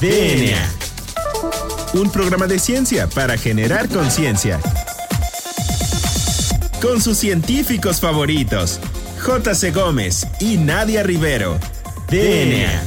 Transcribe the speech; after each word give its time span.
DNA. 0.00 0.72
Un 1.94 2.10
programa 2.10 2.46
de 2.46 2.58
ciencia 2.58 3.06
para 3.06 3.38
generar 3.38 3.88
conciencia. 3.88 4.60
Con 6.82 7.00
sus 7.00 7.16
científicos 7.16 7.98
favoritos, 7.98 8.78
J.C. 9.20 9.70
Gómez 9.70 10.26
y 10.38 10.58
Nadia 10.58 11.02
Rivero. 11.02 11.58
DNA. 12.10 12.82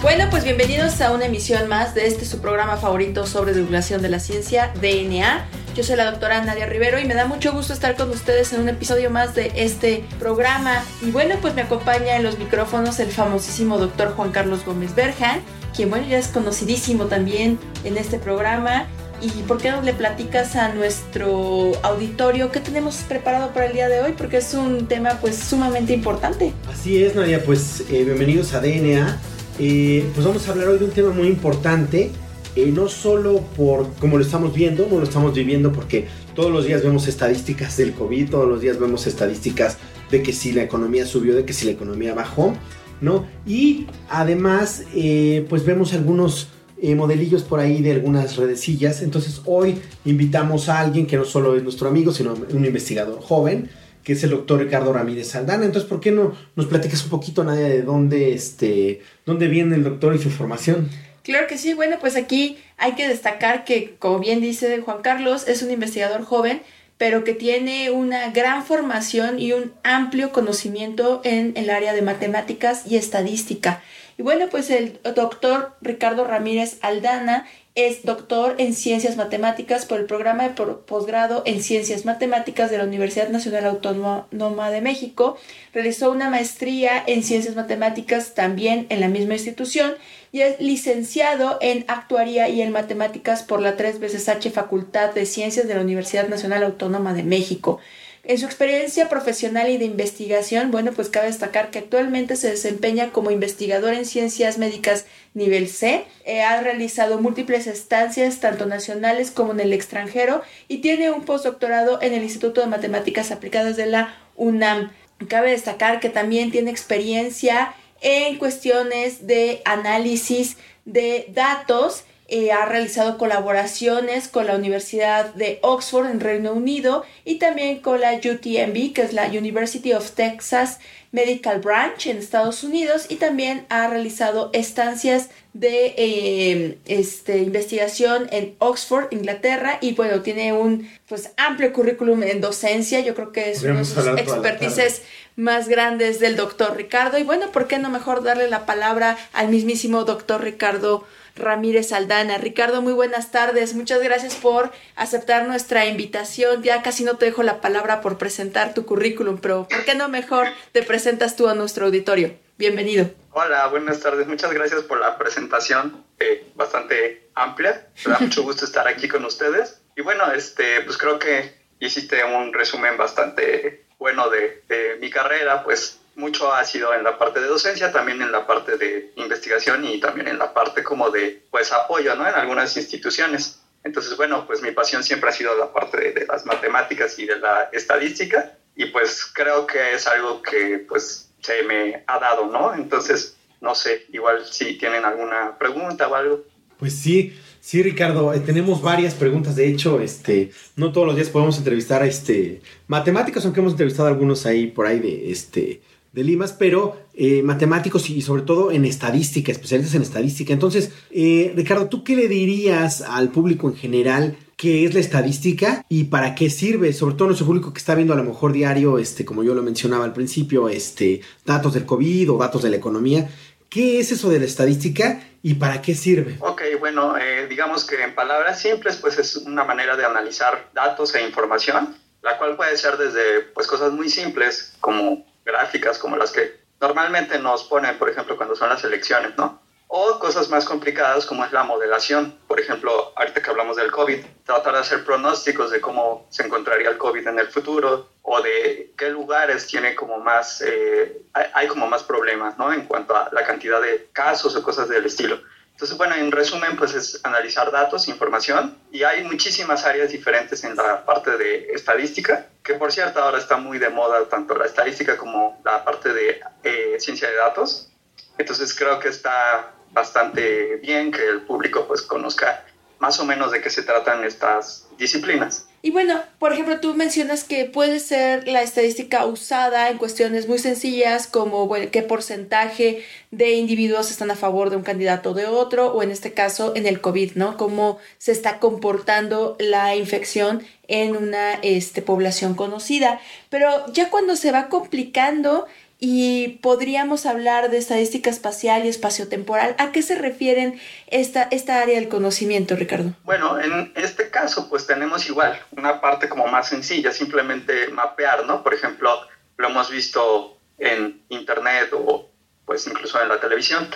Bueno, 0.00 0.24
pues 0.30 0.44
bienvenidos 0.44 0.98
a 1.02 1.12
una 1.12 1.26
emisión 1.26 1.68
más 1.68 1.94
de 1.94 2.06
este 2.06 2.24
su 2.24 2.40
programa 2.40 2.78
favorito 2.78 3.26
sobre 3.26 3.52
divulgación 3.52 4.00
de 4.00 4.08
la 4.08 4.18
ciencia, 4.18 4.72
DNA. 4.80 5.46
Yo 5.74 5.82
soy 5.82 5.96
la 5.96 6.08
doctora 6.08 6.40
Nadia 6.44 6.66
Rivero 6.66 7.00
y 7.00 7.04
me 7.04 7.14
da 7.14 7.26
mucho 7.26 7.52
gusto 7.52 7.72
estar 7.72 7.96
con 7.96 8.08
ustedes 8.10 8.52
en 8.52 8.60
un 8.60 8.68
episodio 8.68 9.10
más 9.10 9.34
de 9.34 9.50
este 9.56 10.04
programa. 10.20 10.84
Y 11.02 11.10
bueno, 11.10 11.34
pues 11.42 11.56
me 11.56 11.62
acompaña 11.62 12.14
en 12.14 12.22
los 12.22 12.38
micrófonos 12.38 13.00
el 13.00 13.10
famosísimo 13.10 13.76
doctor 13.76 14.14
Juan 14.14 14.30
Carlos 14.30 14.64
Gómez 14.64 14.94
Berjan, 14.94 15.40
quien 15.74 15.90
bueno 15.90 16.06
ya 16.06 16.18
es 16.18 16.28
conocidísimo 16.28 17.06
también 17.06 17.58
en 17.82 17.96
este 17.96 18.20
programa. 18.20 18.86
¿Y 19.20 19.30
por 19.48 19.60
qué 19.60 19.72
no 19.72 19.82
le 19.82 19.94
platicas 19.94 20.54
a 20.54 20.72
nuestro 20.72 21.72
auditorio 21.82 22.52
qué 22.52 22.60
tenemos 22.60 22.98
preparado 23.08 23.52
para 23.52 23.66
el 23.66 23.72
día 23.72 23.88
de 23.88 24.00
hoy? 24.00 24.14
Porque 24.16 24.36
es 24.36 24.54
un 24.54 24.86
tema 24.86 25.18
pues 25.20 25.36
sumamente 25.36 25.92
importante. 25.92 26.52
Así 26.72 27.02
es, 27.02 27.16
Nadia, 27.16 27.42
pues 27.42 27.82
eh, 27.90 28.04
bienvenidos 28.04 28.54
a 28.54 28.60
DNA. 28.60 29.18
Eh, 29.58 30.08
pues 30.14 30.24
vamos 30.24 30.46
a 30.46 30.52
hablar 30.52 30.68
hoy 30.68 30.78
de 30.78 30.84
un 30.84 30.92
tema 30.92 31.10
muy 31.10 31.26
importante 31.26 32.12
eh, 32.56 32.70
no 32.74 32.88
solo 32.88 33.40
por 33.56 33.92
como 33.94 34.16
lo 34.16 34.24
estamos 34.24 34.54
viendo, 34.54 34.86
no 34.90 34.98
lo 34.98 35.04
estamos 35.04 35.34
viviendo 35.34 35.72
porque 35.72 36.06
todos 36.34 36.52
los 36.52 36.66
días 36.66 36.82
vemos 36.82 37.08
estadísticas 37.08 37.76
del 37.76 37.92
COVID, 37.92 38.30
todos 38.30 38.48
los 38.48 38.60
días 38.60 38.78
vemos 38.78 39.06
estadísticas 39.06 39.78
de 40.10 40.22
que 40.22 40.32
si 40.32 40.52
la 40.52 40.62
economía 40.62 41.06
subió, 41.06 41.34
de 41.34 41.44
que 41.44 41.52
si 41.52 41.66
la 41.66 41.72
economía 41.72 42.14
bajó, 42.14 42.54
¿no? 43.00 43.26
Y 43.46 43.86
además, 44.08 44.84
eh, 44.94 45.44
pues 45.48 45.64
vemos 45.64 45.92
algunos 45.92 46.48
eh, 46.80 46.94
modelillos 46.94 47.42
por 47.42 47.60
ahí 47.60 47.82
de 47.82 47.92
algunas 47.92 48.36
redecillas. 48.36 49.02
Entonces 49.02 49.40
hoy 49.46 49.76
invitamos 50.04 50.68
a 50.68 50.80
alguien 50.80 51.06
que 51.06 51.16
no 51.16 51.24
solo 51.24 51.56
es 51.56 51.62
nuestro 51.62 51.88
amigo, 51.88 52.12
sino 52.12 52.34
un 52.34 52.64
investigador 52.64 53.20
joven, 53.20 53.70
que 54.02 54.12
es 54.12 54.22
el 54.22 54.30
doctor 54.30 54.60
Ricardo 54.60 54.92
Ramírez 54.92 55.28
Saldana. 55.28 55.64
Entonces, 55.64 55.88
¿por 55.88 56.00
qué 56.00 56.10
no 56.10 56.34
nos 56.56 56.66
platicas 56.66 57.02
un 57.04 57.10
poquito, 57.10 57.42
Nadia, 57.42 57.68
de 57.68 57.82
dónde, 57.82 58.34
este, 58.34 59.00
dónde 59.24 59.48
viene 59.48 59.76
el 59.76 59.84
doctor 59.84 60.14
y 60.14 60.18
su 60.18 60.30
formación? 60.30 60.88
Claro 61.24 61.46
que 61.46 61.56
sí, 61.56 61.72
bueno, 61.72 61.96
pues 62.00 62.16
aquí 62.16 62.58
hay 62.76 62.92
que 62.92 63.08
destacar 63.08 63.64
que, 63.64 63.94
como 63.98 64.18
bien 64.18 64.42
dice 64.42 64.82
Juan 64.82 65.00
Carlos, 65.00 65.48
es 65.48 65.62
un 65.62 65.70
investigador 65.70 66.22
joven, 66.22 66.60
pero 66.98 67.24
que 67.24 67.32
tiene 67.32 67.90
una 67.90 68.30
gran 68.30 68.62
formación 68.62 69.40
y 69.40 69.52
un 69.52 69.72
amplio 69.82 70.32
conocimiento 70.32 71.22
en 71.24 71.54
el 71.56 71.70
área 71.70 71.94
de 71.94 72.02
matemáticas 72.02 72.82
y 72.86 72.96
estadística. 72.96 73.82
Y 74.18 74.22
bueno, 74.22 74.48
pues 74.50 74.68
el 74.68 75.00
doctor 75.14 75.74
Ricardo 75.80 76.26
Ramírez 76.26 76.76
Aldana 76.82 77.46
es 77.74 78.04
doctor 78.04 78.54
en 78.58 78.72
Ciencias 78.72 79.16
Matemáticas 79.16 79.84
por 79.84 79.98
el 79.98 80.06
programa 80.06 80.48
de 80.48 80.50
posgrado 80.50 81.42
en 81.44 81.60
Ciencias 81.60 82.04
Matemáticas 82.04 82.70
de 82.70 82.78
la 82.78 82.84
Universidad 82.84 83.30
Nacional 83.30 83.66
Autónoma 83.66 84.70
de 84.70 84.80
México. 84.80 85.36
Realizó 85.72 86.12
una 86.12 86.30
maestría 86.30 87.02
en 87.04 87.24
Ciencias 87.24 87.56
Matemáticas 87.56 88.34
también 88.34 88.86
en 88.90 89.00
la 89.00 89.08
misma 89.08 89.34
institución 89.34 89.94
y 90.30 90.42
es 90.42 90.60
licenciado 90.60 91.58
en 91.60 91.84
Actuaría 91.88 92.48
y 92.48 92.62
en 92.62 92.70
Matemáticas 92.70 93.42
por 93.42 93.60
la 93.60 93.76
tres 93.76 93.98
veces 93.98 94.28
H 94.28 94.52
Facultad 94.52 95.12
de 95.12 95.26
Ciencias 95.26 95.66
de 95.66 95.74
la 95.74 95.80
Universidad 95.80 96.28
Nacional 96.28 96.62
Autónoma 96.62 97.12
de 97.12 97.24
México. 97.24 97.80
En 98.26 98.38
su 98.38 98.46
experiencia 98.46 99.10
profesional 99.10 99.68
y 99.68 99.76
de 99.76 99.84
investigación, 99.84 100.70
bueno, 100.70 100.92
pues 100.92 101.10
cabe 101.10 101.26
destacar 101.26 101.70
que 101.70 101.80
actualmente 101.80 102.36
se 102.36 102.48
desempeña 102.48 103.10
como 103.12 103.30
investigador 103.30 103.92
en 103.92 104.06
ciencias 104.06 104.56
médicas 104.56 105.04
nivel 105.34 105.68
C, 105.68 106.06
eh, 106.24 106.40
ha 106.40 106.58
realizado 106.62 107.20
múltiples 107.20 107.66
estancias 107.66 108.40
tanto 108.40 108.64
nacionales 108.64 109.30
como 109.30 109.52
en 109.52 109.60
el 109.60 109.74
extranjero 109.74 110.40
y 110.68 110.78
tiene 110.78 111.10
un 111.10 111.26
postdoctorado 111.26 112.00
en 112.00 112.14
el 112.14 112.22
Instituto 112.22 112.62
de 112.62 112.66
Matemáticas 112.68 113.30
Aplicadas 113.30 113.76
de 113.76 113.86
la 113.86 114.16
UNAM. 114.36 114.90
Cabe 115.28 115.50
destacar 115.50 116.00
que 116.00 116.08
también 116.08 116.50
tiene 116.50 116.70
experiencia 116.70 117.74
en 118.00 118.38
cuestiones 118.38 119.26
de 119.26 119.60
análisis 119.66 120.56
de 120.86 121.26
datos 121.28 122.04
eh, 122.34 122.50
ha 122.50 122.66
realizado 122.66 123.16
colaboraciones 123.16 124.26
con 124.26 124.48
la 124.48 124.56
Universidad 124.56 125.32
de 125.34 125.60
Oxford 125.62 126.10
en 126.10 126.18
Reino 126.18 126.52
Unido 126.52 127.04
y 127.24 127.36
también 127.36 127.78
con 127.78 128.00
la 128.00 128.14
UTMB, 128.14 128.92
que 128.92 129.02
es 129.02 129.12
la 129.12 129.28
University 129.28 129.92
of 129.92 130.10
Texas 130.10 130.80
Medical 131.12 131.60
Branch 131.60 132.04
en 132.08 132.16
Estados 132.16 132.64
Unidos 132.64 133.06
y 133.08 133.16
también 133.16 133.66
ha 133.68 133.86
realizado 133.86 134.50
estancias 134.52 135.30
de 135.52 135.94
eh, 135.96 136.78
este, 136.86 137.38
investigación 137.38 138.26
en 138.32 138.56
Oxford, 138.58 139.12
Inglaterra 139.12 139.78
y 139.80 139.94
bueno, 139.94 140.22
tiene 140.22 140.52
un 140.52 140.90
pues 141.06 141.30
amplio 141.36 141.72
currículum 141.72 142.24
en 142.24 142.40
docencia, 142.40 142.98
yo 142.98 143.14
creo 143.14 143.30
que 143.30 143.52
es 143.52 143.62
uno 143.62 143.78
de 143.78 143.84
sus 143.84 144.04
expertices 144.08 145.02
más 145.36 145.68
grandes 145.68 146.18
del 146.18 146.34
doctor 146.34 146.76
Ricardo. 146.76 147.16
Y 147.16 147.22
bueno, 147.22 147.52
¿por 147.52 147.68
qué 147.68 147.78
no 147.78 147.90
mejor 147.90 148.24
darle 148.24 148.48
la 148.48 148.66
palabra 148.66 149.16
al 149.32 149.50
mismísimo 149.50 150.02
doctor 150.02 150.42
Ricardo 150.42 151.04
Ramírez 151.36 151.92
Aldana. 151.92 152.38
Ricardo, 152.38 152.82
muy 152.82 152.92
buenas 152.92 153.30
tardes. 153.30 153.74
Muchas 153.74 154.02
gracias 154.02 154.34
por 154.36 154.72
aceptar 154.96 155.46
nuestra 155.46 155.86
invitación. 155.86 156.62
Ya 156.62 156.82
casi 156.82 157.04
no 157.04 157.16
te 157.16 157.26
dejo 157.26 157.42
la 157.42 157.60
palabra 157.60 158.00
por 158.00 158.18
presentar 158.18 158.74
tu 158.74 158.86
currículum, 158.86 159.38
pero 159.38 159.66
¿por 159.68 159.84
qué 159.84 159.94
no 159.94 160.08
mejor 160.08 160.48
te 160.72 160.82
presentas 160.82 161.36
tú 161.36 161.48
a 161.48 161.54
nuestro 161.54 161.86
auditorio? 161.86 162.34
Bienvenido. 162.56 163.10
Hola, 163.32 163.66
buenas 163.66 164.00
tardes. 164.00 164.26
Muchas 164.28 164.52
gracias 164.52 164.82
por 164.82 165.00
la 165.00 165.18
presentación 165.18 166.04
eh, 166.20 166.46
bastante 166.54 167.28
amplia. 167.34 167.88
Me 168.06 168.12
da 168.12 168.18
mucho 168.20 168.42
gusto 168.44 168.64
estar 168.64 168.86
aquí 168.86 169.08
con 169.08 169.24
ustedes. 169.24 169.80
Y 169.96 170.02
bueno, 170.02 170.30
este, 170.32 170.82
pues 170.82 170.96
creo 170.96 171.18
que 171.18 171.52
hiciste 171.80 172.22
un 172.24 172.52
resumen 172.52 172.96
bastante 172.96 173.86
bueno 173.98 174.30
de, 174.30 174.62
de 174.68 174.96
mi 175.00 175.10
carrera, 175.10 175.64
pues 175.64 175.98
mucho 176.16 176.52
ha 176.52 176.64
sido 176.64 176.94
en 176.94 177.02
la 177.02 177.18
parte 177.18 177.40
de 177.40 177.46
docencia, 177.46 177.92
también 177.92 178.22
en 178.22 178.32
la 178.32 178.46
parte 178.46 178.76
de 178.76 179.12
investigación 179.16 179.84
y 179.84 179.98
también 180.00 180.28
en 180.28 180.38
la 180.38 180.52
parte 180.52 180.82
como 180.82 181.10
de 181.10 181.42
pues 181.50 181.72
apoyo, 181.72 182.14
¿no? 182.14 182.26
En 182.26 182.34
algunas 182.34 182.76
instituciones. 182.76 183.60
Entonces, 183.82 184.16
bueno, 184.16 184.46
pues 184.46 184.62
mi 184.62 184.70
pasión 184.70 185.04
siempre 185.04 185.30
ha 185.30 185.32
sido 185.32 185.56
la 185.56 185.72
parte 185.72 186.12
de, 186.12 186.26
las 186.26 186.46
matemáticas 186.46 187.18
y 187.18 187.26
de 187.26 187.38
la 187.38 187.68
estadística 187.72 188.56
y 188.74 188.86
pues 188.86 189.26
creo 189.26 189.66
que 189.66 189.94
es 189.94 190.06
algo 190.06 190.42
que 190.42 190.84
pues 190.88 191.30
se 191.40 191.62
me 191.64 192.02
ha 192.06 192.18
dado, 192.18 192.46
¿no? 192.46 192.74
Entonces, 192.74 193.36
no 193.60 193.74
sé, 193.74 194.06
igual 194.12 194.44
si 194.46 194.78
tienen 194.78 195.04
alguna 195.04 195.58
pregunta 195.58 196.08
o 196.08 196.14
algo. 196.14 196.44
Pues 196.78 196.94
sí, 196.94 197.38
sí, 197.60 197.82
Ricardo, 197.82 198.32
eh, 198.32 198.40
tenemos 198.40 198.80
varias 198.80 199.14
preguntas. 199.14 199.54
De 199.54 199.68
hecho, 199.68 200.00
este, 200.00 200.50
no 200.76 200.92
todos 200.92 201.06
los 201.06 201.16
días 201.16 201.28
podemos 201.28 201.58
entrevistar 201.58 202.02
a 202.02 202.06
este 202.06 202.62
matemáticos, 202.88 203.44
aunque 203.44 203.60
hemos 203.60 203.72
entrevistado 203.72 204.08
a 204.08 204.12
algunos 204.12 204.46
ahí 204.46 204.68
por 204.68 204.86
ahí 204.86 204.98
de 204.98 205.30
este 205.30 205.82
de 206.14 206.22
Limas, 206.22 206.52
pero 206.52 206.96
eh, 207.12 207.42
matemáticos 207.42 208.08
y 208.08 208.22
sobre 208.22 208.42
todo 208.42 208.70
en 208.70 208.84
estadística, 208.84 209.50
especialistas 209.50 209.96
en 209.96 210.02
estadística. 210.02 210.52
Entonces, 210.52 210.92
eh, 211.10 211.52
Ricardo, 211.56 211.88
¿tú 211.88 212.04
qué 212.04 212.14
le 212.14 212.28
dirías 212.28 213.02
al 213.02 213.30
público 213.30 213.68
en 213.68 213.74
general 213.74 214.36
qué 214.56 214.84
es 214.84 214.94
la 214.94 215.00
estadística 215.00 215.84
y 215.88 216.04
para 216.04 216.36
qué 216.36 216.50
sirve? 216.50 216.92
Sobre 216.92 217.16
todo 217.16 217.26
nuestro 217.26 217.46
público 217.46 217.72
que 217.72 217.80
está 217.80 217.96
viendo 217.96 218.14
a 218.14 218.16
lo 218.16 218.22
mejor 218.22 218.52
diario, 218.52 218.98
este, 218.98 219.24
como 219.24 219.42
yo 219.42 219.54
lo 219.54 219.62
mencionaba 219.62 220.04
al 220.04 220.12
principio, 220.12 220.68
este, 220.68 221.20
datos 221.44 221.74
del 221.74 221.84
COVID 221.84 222.30
o 222.30 222.38
datos 222.38 222.62
de 222.62 222.70
la 222.70 222.76
economía. 222.76 223.28
¿Qué 223.68 223.98
es 223.98 224.12
eso 224.12 224.30
de 224.30 224.38
la 224.38 224.44
estadística 224.44 225.20
y 225.42 225.54
para 225.54 225.82
qué 225.82 225.96
sirve? 225.96 226.36
Ok, 226.38 226.62
bueno, 226.78 227.18
eh, 227.18 227.48
digamos 227.48 227.84
que 227.84 228.00
en 228.00 228.14
palabras 228.14 228.62
simples, 228.62 228.98
pues 228.98 229.18
es 229.18 229.34
una 229.36 229.64
manera 229.64 229.96
de 229.96 230.04
analizar 230.04 230.70
datos 230.72 231.12
e 231.16 231.26
información, 231.26 231.96
la 232.22 232.38
cual 232.38 232.54
puede 232.54 232.76
ser 232.76 232.96
desde 232.98 233.40
pues, 233.52 233.66
cosas 233.66 233.92
muy 233.92 234.08
simples 234.08 234.74
como 234.78 235.33
gráficas 235.44 235.98
como 235.98 236.16
las 236.16 236.32
que 236.32 236.64
normalmente 236.80 237.38
nos 237.38 237.64
ponen, 237.64 237.98
por 237.98 238.10
ejemplo, 238.10 238.36
cuando 238.36 238.56
son 238.56 238.68
las 238.68 238.84
elecciones, 238.84 239.36
¿no? 239.36 239.62
O 239.88 240.18
cosas 240.18 240.48
más 240.48 240.64
complicadas 240.64 241.24
como 241.24 241.44
es 241.44 241.52
la 241.52 241.62
modelación. 241.62 242.36
Por 242.48 242.58
ejemplo, 242.58 243.12
ahorita 243.16 243.42
que 243.42 243.50
hablamos 243.50 243.76
del 243.76 243.92
COVID, 243.92 244.24
tratar 244.44 244.74
de 244.74 244.80
hacer 244.80 245.04
pronósticos 245.04 245.70
de 245.70 245.80
cómo 245.80 246.26
se 246.30 246.44
encontraría 246.44 246.90
el 246.90 246.98
COVID 246.98 247.28
en 247.28 247.38
el 247.38 247.48
futuro 247.48 248.08
o 248.22 248.40
de 248.40 248.92
qué 248.96 249.10
lugares 249.10 249.66
tiene 249.66 249.94
como 249.94 250.18
más, 250.18 250.62
eh, 250.62 251.22
hay 251.32 251.68
como 251.68 251.86
más 251.86 252.02
problemas, 252.02 252.58
¿no? 252.58 252.72
En 252.72 252.86
cuanto 252.86 253.14
a 253.14 253.28
la 253.32 253.44
cantidad 253.44 253.80
de 253.80 254.08
casos 254.12 254.56
o 254.56 254.62
cosas 254.62 254.88
del 254.88 255.06
estilo. 255.06 255.40
Entonces, 255.74 255.98
bueno, 255.98 256.14
en 256.14 256.30
resumen, 256.30 256.76
pues 256.76 256.94
es 256.94 257.20
analizar 257.24 257.72
datos, 257.72 258.06
información, 258.06 258.78
y 258.92 259.02
hay 259.02 259.24
muchísimas 259.24 259.84
áreas 259.84 260.12
diferentes 260.12 260.62
en 260.62 260.76
la 260.76 261.04
parte 261.04 261.36
de 261.36 261.66
estadística, 261.72 262.46
que 262.62 262.74
por 262.74 262.92
cierto 262.92 263.20
ahora 263.20 263.38
está 263.38 263.56
muy 263.56 263.78
de 263.78 263.90
moda 263.90 264.24
tanto 264.28 264.56
la 264.56 264.66
estadística 264.66 265.16
como 265.16 265.60
la 265.64 265.84
parte 265.84 266.12
de 266.12 266.40
eh, 266.62 266.96
ciencia 267.00 267.28
de 267.28 267.34
datos. 267.34 267.90
Entonces 268.38 268.72
creo 268.72 269.00
que 269.00 269.08
está 269.08 269.72
bastante 269.90 270.76
bien 270.76 271.10
que 271.10 271.26
el 271.26 271.42
público 271.42 271.86
pues 271.88 272.02
conozca 272.02 272.64
más 272.98 273.18
o 273.20 273.24
menos 273.24 273.52
de 273.52 273.60
qué 273.60 273.70
se 273.70 273.82
tratan 273.82 274.24
estas 274.24 274.86
disciplinas. 274.98 275.66
Y 275.84 275.90
bueno, 275.90 276.22
por 276.38 276.54
ejemplo, 276.54 276.80
tú 276.80 276.94
mencionas 276.94 277.44
que 277.44 277.66
puede 277.66 278.00
ser 278.00 278.48
la 278.48 278.62
estadística 278.62 279.26
usada 279.26 279.90
en 279.90 279.98
cuestiones 279.98 280.48
muy 280.48 280.58
sencillas 280.58 281.26
como 281.26 281.70
qué 281.92 282.02
porcentaje 282.02 283.04
de 283.30 283.52
individuos 283.52 284.10
están 284.10 284.30
a 284.30 284.34
favor 284.34 284.70
de 284.70 284.76
un 284.76 284.82
candidato 284.82 285.32
o 285.32 285.34
de 285.34 285.44
otro, 285.44 285.92
o 285.92 286.02
en 286.02 286.10
este 286.10 286.32
caso 286.32 286.72
en 286.74 286.86
el 286.86 287.02
COVID, 287.02 287.32
¿no? 287.34 287.58
Cómo 287.58 287.98
se 288.16 288.32
está 288.32 288.60
comportando 288.60 289.56
la 289.58 289.94
infección 289.94 290.62
en 290.88 291.16
una 291.16 291.52
este, 291.60 292.00
población 292.00 292.54
conocida. 292.54 293.20
Pero 293.50 293.86
ya 293.92 294.08
cuando 294.08 294.36
se 294.36 294.52
va 294.52 294.70
complicando, 294.70 295.66
y 296.06 296.58
podríamos 296.60 297.24
hablar 297.24 297.70
de 297.70 297.78
estadística 297.78 298.28
espacial 298.28 298.84
y 298.84 298.88
espaciotemporal. 298.88 299.74
¿A 299.78 299.90
qué 299.90 300.02
se 300.02 300.16
refieren 300.16 300.78
esta, 301.06 301.44
esta 301.44 301.80
área 301.80 301.94
del 301.98 302.10
conocimiento, 302.10 302.76
Ricardo? 302.76 303.14
Bueno, 303.24 303.58
en 303.58 303.90
este 303.96 304.28
caso, 304.28 304.68
pues 304.68 304.86
tenemos 304.86 305.26
igual 305.30 305.58
una 305.70 306.02
parte 306.02 306.28
como 306.28 306.46
más 306.46 306.68
sencilla, 306.68 307.10
simplemente 307.10 307.88
mapear, 307.88 308.44
¿no? 308.44 308.62
Por 308.62 308.74
ejemplo, 308.74 309.18
lo 309.56 309.68
hemos 309.68 309.90
visto 309.90 310.58
en 310.76 311.22
Internet 311.30 311.88
o 311.94 312.28
pues 312.66 312.86
incluso 312.86 313.22
en 313.22 313.30
la 313.30 313.40
televisión, 313.40 313.88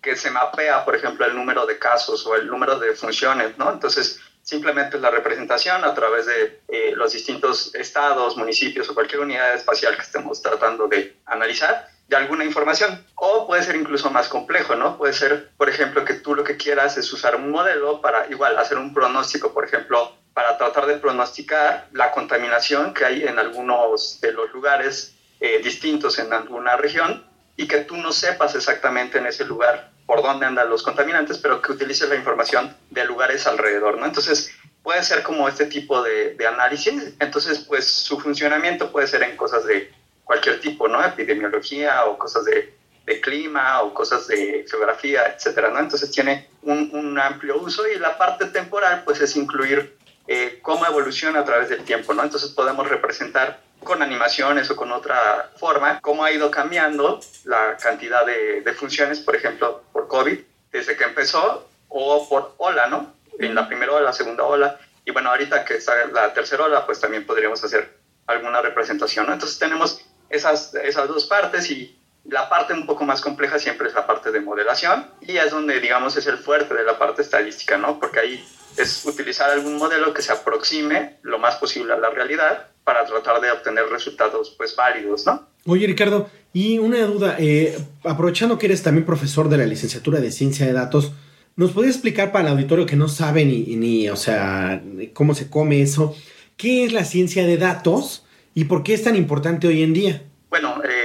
que 0.00 0.16
se 0.16 0.32
mapea, 0.32 0.84
por 0.84 0.96
ejemplo, 0.96 1.24
el 1.26 1.36
número 1.36 1.64
de 1.64 1.78
casos 1.78 2.26
o 2.26 2.34
el 2.34 2.48
número 2.48 2.80
de 2.80 2.92
funciones, 2.96 3.56
¿no? 3.56 3.70
Entonces, 3.70 4.18
simplemente 4.42 4.98
la 4.98 5.10
representación 5.10 5.84
a 5.84 5.94
través 5.94 6.26
de 6.26 6.60
eh, 6.68 6.92
los 6.96 7.12
distintos 7.12 7.74
estados, 7.74 8.36
municipios 8.36 8.88
o 8.88 8.94
cualquier 8.94 9.20
unidad 9.20 9.54
espacial 9.54 9.96
que 9.96 10.02
estemos 10.02 10.42
tratando 10.42 10.88
de 10.88 11.16
analizar 11.26 11.88
de 12.08 12.16
alguna 12.16 12.44
información. 12.44 13.06
O 13.14 13.46
puede 13.46 13.62
ser 13.62 13.76
incluso 13.76 14.10
más 14.10 14.28
complejo, 14.28 14.74
¿no? 14.74 14.98
Puede 14.98 15.12
ser, 15.12 15.50
por 15.56 15.68
ejemplo, 15.68 16.04
que 16.04 16.14
tú 16.14 16.34
lo 16.34 16.44
que 16.44 16.56
quieras 16.56 16.98
es 16.98 17.12
usar 17.12 17.36
un 17.36 17.50
modelo 17.50 18.00
para 18.00 18.26
igual 18.30 18.58
hacer 18.58 18.78
un 18.78 18.92
pronóstico, 18.92 19.54
por 19.54 19.64
ejemplo, 19.64 20.12
para 20.34 20.58
tratar 20.58 20.86
de 20.86 20.96
pronosticar 20.96 21.88
la 21.92 22.10
contaminación 22.10 22.94
que 22.94 23.04
hay 23.04 23.24
en 23.24 23.38
algunos 23.38 24.20
de 24.20 24.32
los 24.32 24.52
lugares 24.52 25.14
eh, 25.40 25.60
distintos 25.62 26.18
en 26.18 26.32
alguna 26.32 26.76
región 26.76 27.24
y 27.56 27.68
que 27.68 27.78
tú 27.78 27.96
no 27.96 28.12
sepas 28.12 28.54
exactamente 28.54 29.18
en 29.18 29.26
ese 29.26 29.44
lugar 29.44 29.91
por 30.06 30.22
dónde 30.22 30.46
andan 30.46 30.68
los 30.68 30.82
contaminantes, 30.82 31.38
pero 31.38 31.62
que 31.62 31.72
utilice 31.72 32.06
la 32.06 32.16
información 32.16 32.76
de 32.90 33.04
lugares 33.04 33.46
alrededor, 33.46 33.98
¿no? 33.98 34.06
Entonces, 34.06 34.52
puede 34.82 35.02
ser 35.02 35.22
como 35.22 35.48
este 35.48 35.66
tipo 35.66 36.02
de, 36.02 36.36
análisis. 36.46 37.14
Entonces, 37.20 37.60
pues 37.60 37.86
su 37.86 38.18
funcionamiento 38.18 38.90
puede 38.90 39.06
ser 39.06 39.22
en 39.22 39.36
cosas 39.36 39.64
de 39.64 39.92
cualquier 40.24 40.60
tipo, 40.60 40.88
¿no? 40.88 41.04
Epidemiología 41.04 42.04
o 42.06 42.18
cosas 42.18 42.44
de, 42.44 42.74
clima 43.20 43.82
o 43.82 43.92
cosas 43.92 44.26
de 44.26 44.64
geografía, 44.68 45.34
etcétera. 45.36 45.72
Entonces 45.78 46.10
tiene 46.10 46.48
un, 46.62 46.90
un, 46.94 47.18
amplio 47.18 47.58
uso 47.58 47.86
y 47.86 47.98
la 47.98 48.16
parte 48.16 48.46
temporal, 48.46 49.02
pues 49.04 49.20
es 49.20 49.36
incluir 49.36 49.98
eh, 50.26 50.60
cómo 50.62 50.86
evoluciona 50.86 51.40
a 51.40 51.44
través 51.44 51.68
del 51.68 51.84
tiempo, 51.84 52.14
¿no? 52.14 52.22
Entonces 52.22 52.50
podemos 52.50 52.88
representar 52.88 53.60
con 53.84 54.02
animaciones 54.02 54.70
o 54.70 54.76
con 54.76 54.92
otra 54.92 55.50
forma, 55.56 56.00
cómo 56.00 56.24
ha 56.24 56.32
ido 56.32 56.50
cambiando 56.50 57.20
la 57.44 57.76
cantidad 57.76 58.24
de, 58.24 58.72
funciones, 58.74 59.20
por 59.20 59.36
ejemplo, 59.36 59.82
por 59.92 60.08
COVID, 60.08 60.38
desde 60.70 60.96
que 60.96 61.04
empezó, 61.04 61.68
o 61.88 62.28
por 62.28 62.54
ola, 62.58 62.86
¿no? 62.86 63.14
En 63.38 63.54
la 63.54 63.66
primera 63.66 63.92
ola, 63.92 64.06
la 64.06 64.12
segunda 64.12 64.44
ola, 64.44 64.78
y 65.04 65.10
bueno, 65.10 65.30
ahorita 65.30 65.64
que 65.64 65.76
está 65.76 66.06
la 66.06 66.32
tercera 66.32 66.64
ola, 66.64 66.86
pues 66.86 67.00
también 67.00 67.26
podríamos 67.26 67.62
hacer 67.64 67.98
alguna 68.26 68.60
representación, 68.60 69.26
¿no? 69.26 69.32
Entonces 69.32 69.58
tenemos 69.58 70.00
esas, 70.30 70.74
esas 70.74 71.08
dos 71.08 71.26
partes 71.26 71.70
y 71.70 71.98
la 72.24 72.48
parte 72.48 72.72
un 72.72 72.86
poco 72.86 73.04
más 73.04 73.20
compleja 73.20 73.58
siempre 73.58 73.88
es 73.88 73.94
la 73.94 74.06
parte 74.06 74.30
de 74.30 74.40
modelación 74.40 75.06
y 75.20 75.36
es 75.36 75.50
donde, 75.50 75.80
digamos, 75.80 76.16
es 76.16 76.26
el 76.26 76.38
fuerte 76.38 76.74
de 76.74 76.84
la 76.84 76.98
parte 76.98 77.22
estadística, 77.22 77.76
¿no? 77.76 77.98
Porque 77.98 78.20
ahí 78.20 78.44
es 78.76 79.04
utilizar 79.04 79.50
algún 79.50 79.76
modelo 79.76 80.14
que 80.14 80.22
se 80.22 80.32
aproxime 80.32 81.18
lo 81.22 81.38
más 81.38 81.56
posible 81.56 81.92
a 81.92 81.98
la 81.98 82.10
realidad 82.10 82.68
para 82.84 83.04
tratar 83.04 83.40
de 83.40 83.50
obtener 83.50 83.86
resultados 83.86 84.54
pues 84.56 84.74
válidos, 84.76 85.26
¿no? 85.26 85.48
Oye 85.66 85.86
Ricardo, 85.86 86.28
y 86.52 86.78
una 86.78 87.02
duda, 87.06 87.36
eh, 87.38 87.78
aprovechando 88.04 88.58
que 88.58 88.66
eres 88.66 88.82
también 88.82 89.06
profesor 89.06 89.48
de 89.48 89.58
la 89.58 89.66
licenciatura 89.66 90.20
de 90.20 90.32
ciencia 90.32 90.66
de 90.66 90.72
datos, 90.72 91.12
¿nos 91.56 91.72
podrías 91.72 91.96
explicar 91.96 92.32
para 92.32 92.46
el 92.46 92.52
auditorio 92.52 92.86
que 92.86 92.96
no 92.96 93.08
sabe 93.08 93.44
ni, 93.44 93.76
ni, 93.76 94.08
o 94.08 94.16
sea, 94.16 94.82
cómo 95.12 95.34
se 95.34 95.48
come 95.48 95.82
eso, 95.82 96.16
qué 96.56 96.84
es 96.84 96.92
la 96.92 97.04
ciencia 97.04 97.46
de 97.46 97.58
datos 97.58 98.26
y 98.54 98.64
por 98.64 98.82
qué 98.82 98.94
es 98.94 99.02
tan 99.02 99.16
importante 99.16 99.68
hoy 99.68 99.82
en 99.82 99.92
día? 99.92 100.22
Bueno, 100.50 100.82
eh, 100.84 101.01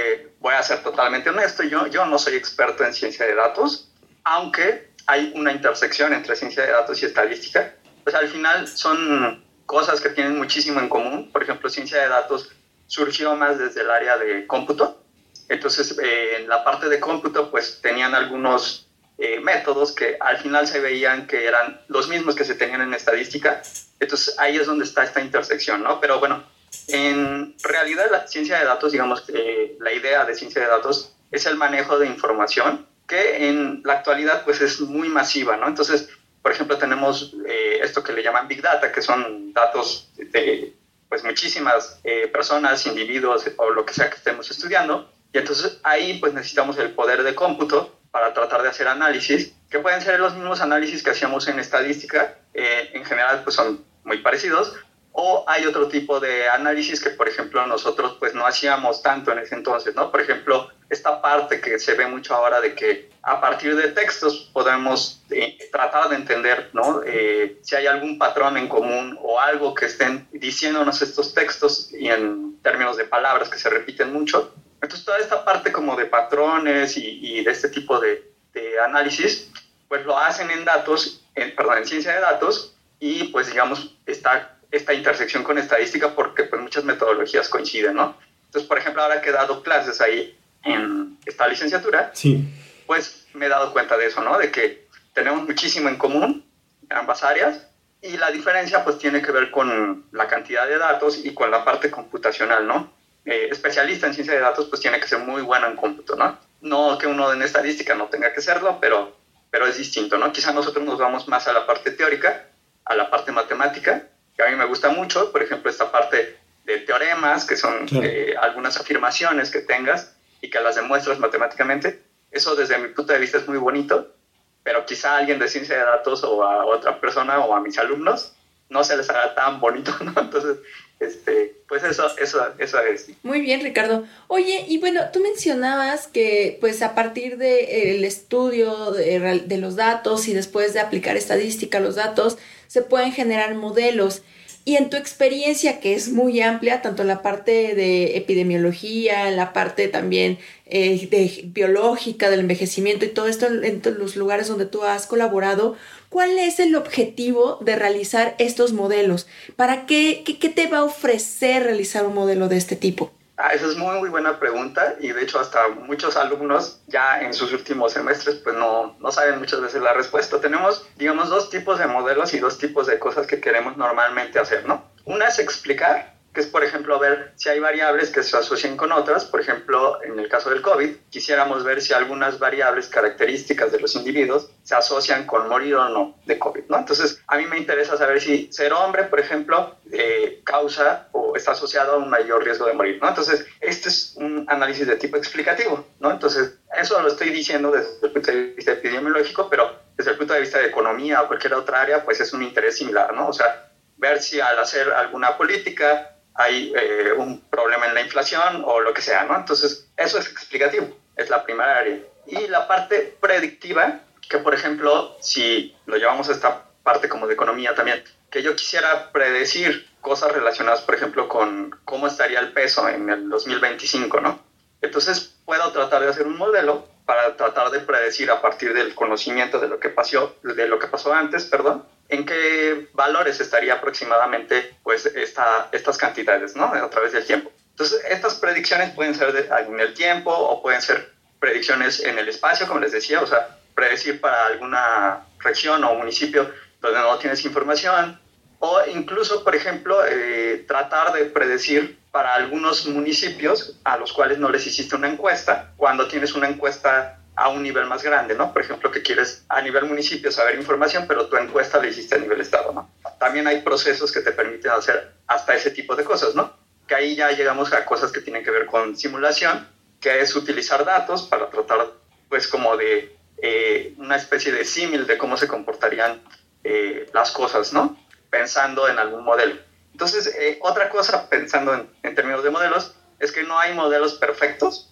voy 0.48 0.56
a 0.56 0.62
ser 0.62 0.82
totalmente 0.82 1.28
honesto, 1.28 1.62
yo, 1.62 1.88
yo 1.88 2.06
no 2.06 2.18
soy 2.18 2.34
experto 2.34 2.82
en 2.82 2.94
ciencia 2.94 3.26
de 3.26 3.34
datos, 3.34 3.92
aunque 4.24 4.92
hay 5.06 5.30
una 5.34 5.52
intersección 5.52 6.14
entre 6.14 6.36
ciencia 6.36 6.62
de 6.62 6.72
datos 6.72 7.02
y 7.02 7.04
estadística, 7.04 7.74
pues 8.02 8.16
al 8.16 8.28
final 8.28 8.66
son 8.66 9.44
cosas 9.66 10.00
que 10.00 10.08
tienen 10.08 10.38
muchísimo 10.38 10.80
en 10.80 10.88
común. 10.88 11.30
Por 11.30 11.42
ejemplo, 11.42 11.68
ciencia 11.68 12.00
de 12.00 12.08
datos 12.08 12.50
surgió 12.86 13.36
más 13.36 13.58
desde 13.58 13.82
el 13.82 13.90
área 13.90 14.16
de 14.16 14.46
cómputo. 14.46 15.04
Entonces, 15.50 15.94
eh, 16.02 16.36
en 16.38 16.48
la 16.48 16.64
parte 16.64 16.88
de 16.88 16.98
cómputo, 16.98 17.50
pues 17.50 17.82
tenían 17.82 18.14
algunos 18.14 18.88
eh, 19.18 19.40
métodos 19.40 19.92
que 19.92 20.16
al 20.18 20.38
final 20.38 20.66
se 20.66 20.80
veían 20.80 21.26
que 21.26 21.46
eran 21.46 21.78
los 21.88 22.08
mismos 22.08 22.34
que 22.34 22.44
se 22.44 22.54
tenían 22.54 22.80
en 22.80 22.94
estadística. 22.94 23.60
Entonces, 24.00 24.34
ahí 24.38 24.56
es 24.56 24.66
donde 24.66 24.86
está 24.86 25.04
esta 25.04 25.20
intersección, 25.20 25.82
¿no? 25.82 26.00
Pero 26.00 26.18
bueno, 26.18 26.42
en 26.88 27.56
realidad 27.62 28.06
la 28.10 28.26
ciencia 28.26 28.58
de 28.58 28.64
datos, 28.64 28.92
digamos, 28.92 29.24
eh, 29.28 29.76
la 29.80 29.92
idea 29.92 30.24
de 30.24 30.34
ciencia 30.34 30.62
de 30.62 30.68
datos 30.68 31.14
es 31.30 31.46
el 31.46 31.56
manejo 31.56 31.98
de 31.98 32.06
información 32.06 32.86
que 33.06 33.48
en 33.48 33.82
la 33.84 33.94
actualidad 33.94 34.44
pues 34.44 34.60
es 34.60 34.80
muy 34.80 35.08
masiva, 35.08 35.56
¿no? 35.56 35.66
Entonces, 35.66 36.10
por 36.42 36.52
ejemplo, 36.52 36.78
tenemos 36.78 37.34
eh, 37.46 37.80
esto 37.82 38.02
que 38.02 38.12
le 38.12 38.22
llaman 38.22 38.48
Big 38.48 38.62
Data, 38.62 38.92
que 38.92 39.02
son 39.02 39.52
datos 39.52 40.10
de 40.16 40.74
pues, 41.08 41.24
muchísimas 41.24 42.00
eh, 42.04 42.28
personas, 42.28 42.86
individuos 42.86 43.50
o 43.56 43.70
lo 43.70 43.84
que 43.84 43.94
sea 43.94 44.10
que 44.10 44.16
estemos 44.16 44.50
estudiando. 44.50 45.10
Y 45.32 45.38
entonces 45.38 45.78
ahí 45.82 46.18
pues 46.18 46.32
necesitamos 46.32 46.78
el 46.78 46.92
poder 46.92 47.22
de 47.22 47.34
cómputo 47.34 47.98
para 48.10 48.32
tratar 48.32 48.62
de 48.62 48.68
hacer 48.68 48.88
análisis, 48.88 49.52
que 49.70 49.78
pueden 49.78 50.00
ser 50.00 50.18
los 50.20 50.34
mismos 50.34 50.60
análisis 50.60 51.02
que 51.02 51.10
hacíamos 51.10 51.46
en 51.48 51.58
estadística, 51.58 52.38
eh, 52.54 52.90
en 52.94 53.04
general 53.04 53.42
pues 53.44 53.56
son 53.56 53.84
muy 54.04 54.18
parecidos, 54.18 54.74
o 55.20 55.42
hay 55.48 55.66
otro 55.66 55.88
tipo 55.88 56.20
de 56.20 56.48
análisis 56.48 57.02
que, 57.02 57.10
por 57.10 57.28
ejemplo, 57.28 57.66
nosotros 57.66 58.16
pues 58.20 58.34
no 58.34 58.46
hacíamos 58.46 59.02
tanto 59.02 59.32
en 59.32 59.40
ese 59.40 59.56
entonces, 59.56 59.92
¿no? 59.96 60.12
Por 60.12 60.20
ejemplo, 60.20 60.70
esta 60.88 61.20
parte 61.20 61.60
que 61.60 61.76
se 61.80 61.94
ve 61.94 62.06
mucho 62.06 62.36
ahora 62.36 62.60
de 62.60 62.76
que 62.76 63.10
a 63.22 63.40
partir 63.40 63.74
de 63.74 63.88
textos 63.88 64.48
podemos 64.52 65.20
eh, 65.30 65.58
tratar 65.72 66.08
de 66.10 66.14
entender, 66.14 66.70
¿no? 66.72 67.02
Eh, 67.04 67.58
si 67.62 67.74
hay 67.74 67.88
algún 67.88 68.16
patrón 68.16 68.56
en 68.58 68.68
común 68.68 69.18
o 69.20 69.40
algo 69.40 69.74
que 69.74 69.86
estén 69.86 70.28
diciéndonos 70.30 71.02
estos 71.02 71.34
textos 71.34 71.92
y 71.92 72.08
en 72.08 72.56
términos 72.62 72.96
de 72.96 73.04
palabras 73.04 73.48
que 73.48 73.58
se 73.58 73.68
repiten 73.70 74.12
mucho. 74.12 74.54
Entonces, 74.80 75.04
toda 75.04 75.18
esta 75.18 75.44
parte 75.44 75.72
como 75.72 75.96
de 75.96 76.06
patrones 76.06 76.96
y, 76.96 77.42
de 77.42 77.50
este 77.50 77.70
tipo 77.70 77.98
de, 77.98 78.30
de, 78.52 78.78
análisis, 78.78 79.50
pues 79.88 80.06
lo 80.06 80.16
hacen 80.16 80.48
en 80.52 80.64
datos, 80.64 81.24
en, 81.34 81.56
perdón, 81.56 81.78
en 81.78 81.86
ciencia 81.86 82.12
de 82.12 82.20
datos 82.20 82.76
y 83.00 83.24
pues 83.24 83.48
digamos 83.48 83.96
está 84.06 84.57
esta 84.70 84.92
intersección 84.92 85.42
con 85.42 85.58
estadística 85.58 86.14
porque 86.14 86.44
pues 86.44 86.60
muchas 86.60 86.84
metodologías 86.84 87.48
coinciden, 87.48 87.94
¿no? 87.94 88.16
Entonces, 88.46 88.68
por 88.68 88.78
ejemplo, 88.78 89.02
ahora 89.02 89.20
que 89.20 89.30
he 89.30 89.32
dado 89.32 89.62
clases 89.62 90.00
ahí 90.00 90.38
en 90.64 91.18
esta 91.26 91.46
licenciatura, 91.46 92.10
sí. 92.14 92.44
pues 92.86 93.26
me 93.34 93.46
he 93.46 93.48
dado 93.48 93.72
cuenta 93.72 93.96
de 93.96 94.06
eso, 94.06 94.22
¿no? 94.22 94.38
De 94.38 94.50
que 94.50 94.86
tenemos 95.12 95.44
muchísimo 95.44 95.88
en 95.88 95.96
común 95.96 96.44
en 96.88 96.96
ambas 96.96 97.22
áreas 97.22 97.66
y 98.00 98.16
la 98.16 98.30
diferencia 98.30 98.84
pues 98.84 98.98
tiene 98.98 99.20
que 99.22 99.32
ver 99.32 99.50
con 99.50 100.06
la 100.12 100.26
cantidad 100.26 100.66
de 100.66 100.78
datos 100.78 101.24
y 101.24 101.34
con 101.34 101.50
la 101.50 101.64
parte 101.64 101.90
computacional, 101.90 102.66
¿no? 102.66 102.92
Eh, 103.24 103.48
especialista 103.50 104.06
en 104.06 104.14
ciencia 104.14 104.34
de 104.34 104.40
datos 104.40 104.66
pues 104.66 104.80
tiene 104.80 105.00
que 105.00 105.08
ser 105.08 105.18
muy 105.18 105.42
bueno 105.42 105.66
en 105.66 105.76
cómputo, 105.76 106.16
¿no? 106.16 106.38
No 106.60 106.96
que 106.98 107.06
uno 107.06 107.32
en 107.32 107.42
estadística 107.42 107.94
no 107.94 108.06
tenga 108.06 108.32
que 108.32 108.40
serlo, 108.40 108.78
pero, 108.80 109.16
pero 109.50 109.66
es 109.66 109.76
distinto, 109.76 110.16
¿no? 110.18 110.32
Quizá 110.32 110.52
nosotros 110.52 110.84
nos 110.84 110.98
vamos 110.98 111.28
más 111.28 111.48
a 111.48 111.52
la 111.52 111.66
parte 111.66 111.90
teórica, 111.90 112.48
a 112.84 112.94
la 112.94 113.10
parte 113.10 113.32
matemática, 113.32 114.08
que 114.38 114.44
a 114.44 114.50
mí 114.50 114.56
me 114.56 114.66
gusta 114.66 114.90
mucho, 114.90 115.32
por 115.32 115.42
ejemplo, 115.42 115.68
esta 115.68 115.90
parte 115.90 116.38
de 116.64 116.78
teoremas, 116.78 117.44
que 117.44 117.56
son 117.56 117.88
eh, 117.90 118.34
algunas 118.40 118.78
afirmaciones 118.78 119.50
que 119.50 119.60
tengas 119.60 120.14
y 120.40 120.48
que 120.48 120.60
las 120.60 120.76
demuestras 120.76 121.18
matemáticamente. 121.18 122.04
Eso 122.30 122.54
desde 122.54 122.78
mi 122.78 122.88
punto 122.88 123.12
de 123.12 123.18
vista 123.18 123.38
es 123.38 123.48
muy 123.48 123.58
bonito, 123.58 124.14
pero 124.62 124.86
quizá 124.86 125.14
a 125.14 125.16
alguien 125.18 125.40
de 125.40 125.48
ciencia 125.48 125.76
de 125.76 125.82
datos 125.82 126.22
o 126.22 126.44
a 126.44 126.64
otra 126.66 127.00
persona 127.00 127.40
o 127.40 127.52
a 127.52 127.60
mis 127.60 127.78
alumnos 127.78 128.32
no 128.68 128.84
se 128.84 128.96
les 128.96 129.10
haga 129.10 129.34
tan 129.34 129.58
bonito, 129.58 129.92
¿no? 130.04 130.12
Entonces, 130.16 130.58
este, 131.00 131.54
pues 131.68 131.84
eso, 131.84 132.06
eso, 132.18 132.40
eso 132.58 132.80
es. 132.80 133.08
Muy 133.22 133.40
bien, 133.40 133.62
Ricardo. 133.62 134.04
Oye, 134.26 134.64
y 134.68 134.78
bueno, 134.78 135.10
tú 135.12 135.20
mencionabas 135.20 136.06
que 136.06 136.56
pues 136.60 136.82
a 136.82 136.94
partir 136.94 137.36
del 137.38 138.04
estudio 138.04 138.90
de, 138.92 139.42
de, 139.46 139.58
los 139.58 139.76
datos 139.76 140.26
y 140.28 140.34
después 140.34 140.74
de 140.74 140.80
aplicar 140.80 141.16
estadística 141.16 141.78
a 141.78 141.80
los 141.80 141.94
datos, 141.94 142.38
se 142.66 142.82
pueden 142.82 143.12
generar 143.12 143.54
modelos. 143.54 144.22
Y 144.68 144.76
en 144.76 144.90
tu 144.90 144.98
experiencia, 144.98 145.80
que 145.80 145.94
es 145.94 146.12
muy 146.12 146.42
amplia, 146.42 146.82
tanto 146.82 147.00
en 147.00 147.08
la 147.08 147.22
parte 147.22 147.74
de 147.74 148.18
epidemiología, 148.18 149.26
en 149.26 149.36
la 149.36 149.54
parte 149.54 149.88
también 149.88 150.36
eh, 150.66 151.08
de 151.10 151.44
biológica, 151.46 152.28
del 152.28 152.40
envejecimiento 152.40 153.06
y 153.06 153.08
todo 153.08 153.28
esto 153.28 153.46
en 153.46 153.80
los 153.96 154.14
lugares 154.14 154.46
donde 154.46 154.66
tú 154.66 154.82
has 154.82 155.06
colaborado, 155.06 155.74
¿cuál 156.10 156.38
es 156.38 156.60
el 156.60 156.76
objetivo 156.76 157.56
de 157.62 157.76
realizar 157.76 158.34
estos 158.38 158.74
modelos? 158.74 159.26
¿Para 159.56 159.86
qué, 159.86 160.20
qué, 160.26 160.38
qué 160.38 160.50
te 160.50 160.66
va 160.66 160.80
a 160.80 160.84
ofrecer 160.84 161.62
realizar 161.62 162.04
un 162.04 162.12
modelo 162.12 162.50
de 162.50 162.58
este 162.58 162.76
tipo? 162.76 163.10
Ah, 163.40 163.50
esa 163.54 163.66
es 163.66 163.76
muy, 163.76 163.96
muy 164.00 164.08
buena 164.08 164.40
pregunta 164.40 164.96
y 164.98 165.12
de 165.12 165.22
hecho 165.22 165.38
hasta 165.38 165.68
muchos 165.68 166.16
alumnos 166.16 166.80
ya 166.88 167.20
en 167.20 167.32
sus 167.32 167.52
últimos 167.52 167.92
semestres 167.92 168.34
pues 168.36 168.56
no, 168.56 168.96
no 168.98 169.12
saben 169.12 169.38
muchas 169.38 169.60
veces 169.60 169.80
la 169.80 169.92
respuesta. 169.92 170.40
Tenemos, 170.40 170.84
digamos, 170.96 171.28
dos 171.28 171.48
tipos 171.48 171.78
de 171.78 171.86
modelos 171.86 172.34
y 172.34 172.40
dos 172.40 172.58
tipos 172.58 172.88
de 172.88 172.98
cosas 172.98 173.28
que 173.28 173.40
queremos 173.40 173.76
normalmente 173.76 174.40
hacer, 174.40 174.66
¿no? 174.66 174.82
Una 175.04 175.28
es 175.28 175.38
explicar 175.38 176.17
es, 176.40 176.46
por 176.46 176.64
ejemplo, 176.64 176.98
ver 176.98 177.32
si 177.36 177.48
hay 177.48 177.60
variables 177.60 178.10
que 178.10 178.22
se 178.22 178.36
asocian 178.36 178.76
con 178.76 178.92
otras. 178.92 179.24
Por 179.24 179.40
ejemplo, 179.40 180.02
en 180.02 180.18
el 180.18 180.28
caso 180.28 180.50
del 180.50 180.62
COVID, 180.62 180.90
quisiéramos 181.10 181.64
ver 181.64 181.80
si 181.80 181.92
algunas 181.92 182.38
variables 182.38 182.88
características 182.88 183.72
de 183.72 183.80
los 183.80 183.94
individuos 183.94 184.50
se 184.62 184.74
asocian 184.74 185.26
con 185.26 185.48
morir 185.48 185.74
o 185.74 185.88
no 185.88 186.16
de 186.26 186.38
COVID, 186.38 186.64
¿no? 186.68 186.78
Entonces, 186.78 187.22
a 187.26 187.36
mí 187.36 187.46
me 187.46 187.58
interesa 187.58 187.96
saber 187.96 188.20
si 188.20 188.52
ser 188.52 188.72
hombre, 188.72 189.04
por 189.04 189.20
ejemplo, 189.20 189.76
eh, 189.92 190.40
causa 190.44 191.08
o 191.12 191.36
está 191.36 191.52
asociado 191.52 191.92
a 191.92 191.96
un 191.98 192.10
mayor 192.10 192.44
riesgo 192.44 192.66
de 192.66 192.74
morir, 192.74 192.98
¿no? 193.00 193.08
Entonces, 193.08 193.46
este 193.60 193.88
es 193.88 194.14
un 194.16 194.44
análisis 194.48 194.86
de 194.86 194.96
tipo 194.96 195.16
explicativo, 195.16 195.86
¿no? 196.00 196.10
Entonces, 196.10 196.58
eso 196.78 197.00
lo 197.00 197.08
estoy 197.08 197.30
diciendo 197.30 197.70
desde 197.70 198.06
el 198.06 198.12
punto 198.12 198.30
de 198.30 198.42
vista 198.54 198.72
epidemiológico, 198.72 199.48
pero 199.48 199.88
desde 199.96 200.12
el 200.12 200.18
punto 200.18 200.34
de 200.34 200.40
vista 200.40 200.58
de 200.58 200.66
economía 200.66 201.22
o 201.22 201.26
cualquier 201.26 201.54
otra 201.54 201.80
área, 201.80 202.04
pues 202.04 202.20
es 202.20 202.32
un 202.32 202.42
interés 202.42 202.76
similar, 202.76 203.12
¿no? 203.14 203.28
O 203.28 203.32
sea, 203.32 203.68
ver 203.96 204.22
si 204.22 204.40
al 204.40 204.58
hacer 204.58 204.90
alguna 204.92 205.36
política 205.36 206.17
hay 206.38 206.72
eh, 206.74 207.12
un 207.16 207.40
problema 207.50 207.86
en 207.86 207.94
la 207.94 208.00
inflación 208.00 208.62
o 208.64 208.80
lo 208.80 208.94
que 208.94 209.02
sea, 209.02 209.24
¿no? 209.24 209.36
Entonces, 209.36 209.88
eso 209.96 210.18
es 210.18 210.30
explicativo, 210.30 210.96
es 211.16 211.28
la 211.30 211.42
primera 211.42 211.78
área. 211.78 211.98
Y 212.26 212.46
la 212.46 212.68
parte 212.68 213.16
predictiva, 213.20 214.00
que 214.28 214.38
por 214.38 214.54
ejemplo, 214.54 215.16
si 215.20 215.76
lo 215.86 215.96
llevamos 215.96 216.28
a 216.28 216.32
esta 216.32 216.62
parte 216.84 217.08
como 217.08 217.26
de 217.26 217.34
economía 217.34 217.74
también, 217.74 218.04
que 218.30 218.42
yo 218.42 218.54
quisiera 218.54 219.10
predecir 219.10 219.88
cosas 220.00 220.30
relacionadas, 220.30 220.82
por 220.82 220.94
ejemplo, 220.94 221.28
con 221.28 221.76
cómo 221.84 222.06
estaría 222.06 222.38
el 222.38 222.52
peso 222.52 222.88
en 222.88 223.10
el 223.10 223.28
2025, 223.28 224.20
¿no? 224.20 224.40
Entonces, 224.80 225.34
puedo 225.44 225.72
tratar 225.72 226.02
de 226.02 226.08
hacer 226.08 226.24
un 226.24 226.38
modelo 226.38 226.86
para 227.04 227.36
tratar 227.36 227.70
de 227.70 227.80
predecir 227.80 228.30
a 228.30 228.40
partir 228.40 228.74
del 228.74 228.94
conocimiento 228.94 229.58
de 229.58 229.66
lo 229.66 229.80
que 229.80 229.88
pasó, 229.88 230.36
de 230.44 230.68
lo 230.68 230.78
que 230.78 230.86
pasó 230.86 231.12
antes, 231.12 231.46
perdón, 231.46 231.84
en 232.08 232.24
qué 232.24 232.88
valores 232.92 233.40
estaría 233.40 233.74
aproximadamente 233.74 234.76
pues 234.82 235.06
esta, 235.06 235.68
estas 235.72 235.98
cantidades, 235.98 236.56
¿no? 236.56 236.64
A 236.64 236.90
través 236.90 237.12
del 237.12 237.24
tiempo. 237.24 237.52
Entonces, 237.70 238.02
estas 238.08 238.34
predicciones 238.34 238.90
pueden 238.90 239.14
ser 239.14 239.48
en 239.68 239.80
el 239.80 239.94
tiempo 239.94 240.30
o 240.30 240.62
pueden 240.62 240.82
ser 240.82 241.12
predicciones 241.38 242.00
en 242.00 242.18
el 242.18 242.28
espacio, 242.28 242.66
como 242.66 242.80
les 242.80 242.92
decía, 242.92 243.20
o 243.20 243.26
sea, 243.26 243.58
predecir 243.74 244.20
para 244.20 244.46
alguna 244.46 245.26
región 245.38 245.84
o 245.84 245.94
municipio 245.94 246.50
donde 246.80 246.98
no 246.98 247.18
tienes 247.18 247.44
información, 247.44 248.18
o 248.58 248.80
incluso, 248.92 249.44
por 249.44 249.54
ejemplo, 249.54 250.04
eh, 250.04 250.64
tratar 250.66 251.12
de 251.12 251.26
predecir 251.26 251.98
para 252.10 252.34
algunos 252.34 252.86
municipios 252.86 253.78
a 253.84 253.96
los 253.96 254.12
cuales 254.12 254.38
no 254.38 254.48
les 254.48 254.66
hiciste 254.66 254.96
una 254.96 255.08
encuesta, 255.08 255.72
cuando 255.76 256.08
tienes 256.08 256.34
una 256.34 256.48
encuesta 256.48 257.20
a 257.38 257.48
un 257.50 257.62
nivel 257.62 257.86
más 257.86 258.02
grande, 258.02 258.34
¿no? 258.34 258.52
Por 258.52 258.62
ejemplo, 258.62 258.90
que 258.90 259.00
quieres 259.00 259.44
a 259.48 259.62
nivel 259.62 259.84
municipio 259.84 260.32
saber 260.32 260.56
información, 260.56 261.04
pero 261.06 261.28
tu 261.28 261.36
encuesta 261.36 261.78
la 261.78 261.86
hiciste 261.86 262.16
a 262.16 262.18
nivel 262.18 262.40
estado, 262.40 262.72
¿no? 262.72 262.90
También 263.20 263.46
hay 263.46 263.60
procesos 263.60 264.10
que 264.10 264.22
te 264.22 264.32
permiten 264.32 264.72
hacer 264.72 265.12
hasta 265.28 265.54
ese 265.54 265.70
tipo 265.70 265.94
de 265.94 266.02
cosas, 266.02 266.34
¿no? 266.34 266.52
Que 266.88 266.96
ahí 266.96 267.14
ya 267.14 267.30
llegamos 267.30 267.72
a 267.72 267.84
cosas 267.84 268.10
que 268.10 268.20
tienen 268.20 268.42
que 268.42 268.50
ver 268.50 268.66
con 268.66 268.96
simulación, 268.96 269.68
que 270.00 270.20
es 270.20 270.34
utilizar 270.34 270.84
datos 270.84 271.28
para 271.28 271.48
tratar, 271.48 271.92
pues, 272.28 272.48
como 272.48 272.76
de 272.76 273.16
eh, 273.40 273.94
una 273.98 274.16
especie 274.16 274.50
de 274.50 274.64
símil 274.64 275.06
de 275.06 275.16
cómo 275.16 275.36
se 275.36 275.46
comportarían 275.46 276.20
eh, 276.64 277.08
las 277.14 277.30
cosas, 277.30 277.72
¿no? 277.72 277.96
Pensando 278.30 278.88
en 278.88 278.98
algún 278.98 279.22
modelo. 279.22 279.60
Entonces, 279.92 280.34
eh, 280.36 280.58
otra 280.60 280.88
cosa, 280.90 281.30
pensando 281.30 281.72
en, 281.72 281.88
en 282.02 282.16
términos 282.16 282.42
de 282.42 282.50
modelos, 282.50 282.96
es 283.18 283.32
que 283.32 283.42
no 283.42 283.58
hay 283.58 283.74
modelos 283.74 284.14
perfectos. 284.14 284.90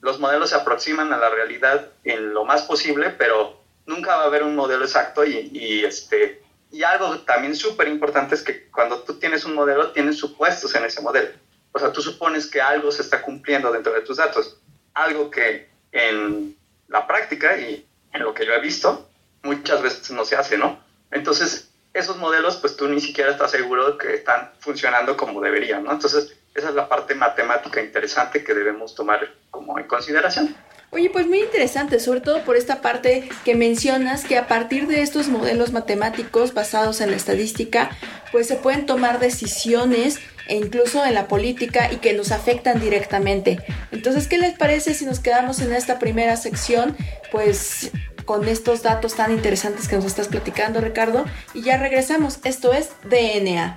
Los 0.00 0.20
modelos 0.20 0.50
se 0.50 0.56
aproximan 0.56 1.12
a 1.12 1.18
la 1.18 1.30
realidad 1.30 1.90
en 2.04 2.32
lo 2.32 2.44
más 2.44 2.62
posible, 2.62 3.10
pero 3.10 3.60
nunca 3.86 4.16
va 4.16 4.22
a 4.22 4.26
haber 4.26 4.42
un 4.42 4.54
modelo 4.54 4.84
exacto 4.84 5.24
y, 5.24 5.84
este, 5.84 6.42
y 6.70 6.82
algo 6.82 7.18
también 7.20 7.56
súper 7.56 7.88
importante 7.88 8.34
es 8.34 8.42
que 8.42 8.68
cuando 8.70 9.00
tú 9.00 9.14
tienes 9.14 9.44
un 9.44 9.54
modelo, 9.54 9.92
tienes 9.92 10.18
supuestos 10.18 10.74
en 10.74 10.84
ese 10.84 11.00
modelo. 11.00 11.30
O 11.72 11.78
sea, 11.78 11.92
tú 11.92 12.00
supones 12.00 12.46
que 12.46 12.60
algo 12.60 12.90
se 12.90 13.02
está 13.02 13.20
cumpliendo 13.20 13.70
dentro 13.72 13.92
de 13.92 14.00
tus 14.00 14.16
datos. 14.16 14.58
Algo 14.94 15.30
que 15.30 15.68
en 15.92 16.56
la 16.88 17.06
práctica 17.06 17.58
y 17.58 17.86
en 18.12 18.22
lo 18.22 18.32
que 18.32 18.46
yo 18.46 18.52
he 18.52 18.60
visto, 18.60 19.08
muchas 19.42 19.82
veces 19.82 20.10
no 20.10 20.24
se 20.24 20.36
hace, 20.36 20.56
¿no? 20.56 20.80
Entonces, 21.10 21.70
esos 21.92 22.16
modelos, 22.16 22.56
pues 22.56 22.76
tú 22.76 22.88
ni 22.88 23.00
siquiera 23.00 23.30
estás 23.30 23.50
seguro 23.50 23.92
de 23.92 23.98
que 23.98 24.14
están 24.14 24.52
funcionando 24.58 25.16
como 25.16 25.40
deberían, 25.40 25.84
¿no? 25.84 25.92
Entonces, 25.92 26.35
esa 26.56 26.70
es 26.70 26.74
la 26.74 26.88
parte 26.88 27.14
matemática 27.14 27.82
interesante 27.82 28.42
que 28.42 28.54
debemos 28.54 28.94
tomar 28.94 29.20
como 29.50 29.78
en 29.78 29.86
consideración. 29.86 30.56
Oye, 30.90 31.10
pues 31.10 31.26
muy 31.26 31.40
interesante, 31.40 31.98
sobre 31.98 32.20
todo 32.20 32.42
por 32.44 32.56
esta 32.56 32.80
parte 32.80 33.28
que 33.44 33.54
mencionas 33.54 34.24
que 34.24 34.38
a 34.38 34.46
partir 34.46 34.86
de 34.86 35.02
estos 35.02 35.28
modelos 35.28 35.72
matemáticos 35.72 36.54
basados 36.54 37.00
en 37.00 37.10
la 37.10 37.16
estadística, 37.16 37.90
pues 38.32 38.46
se 38.46 38.56
pueden 38.56 38.86
tomar 38.86 39.18
decisiones 39.18 40.20
e 40.48 40.54
incluso 40.54 41.04
en 41.04 41.14
la 41.14 41.26
política 41.26 41.92
y 41.92 41.96
que 41.96 42.14
nos 42.14 42.30
afectan 42.30 42.80
directamente. 42.80 43.58
Entonces, 43.90 44.28
¿qué 44.28 44.38
les 44.38 44.56
parece 44.56 44.94
si 44.94 45.04
nos 45.04 45.18
quedamos 45.18 45.60
en 45.60 45.74
esta 45.74 45.98
primera 45.98 46.36
sección? 46.36 46.96
Pues 47.32 47.90
con 48.24 48.46
estos 48.48 48.82
datos 48.82 49.14
tan 49.14 49.32
interesantes 49.32 49.88
que 49.88 49.96
nos 49.96 50.04
estás 50.04 50.28
platicando, 50.28 50.80
Ricardo, 50.80 51.24
y 51.52 51.62
ya 51.62 51.78
regresamos. 51.78 52.38
Esto 52.44 52.72
es 52.72 52.90
DNA. 53.04 53.76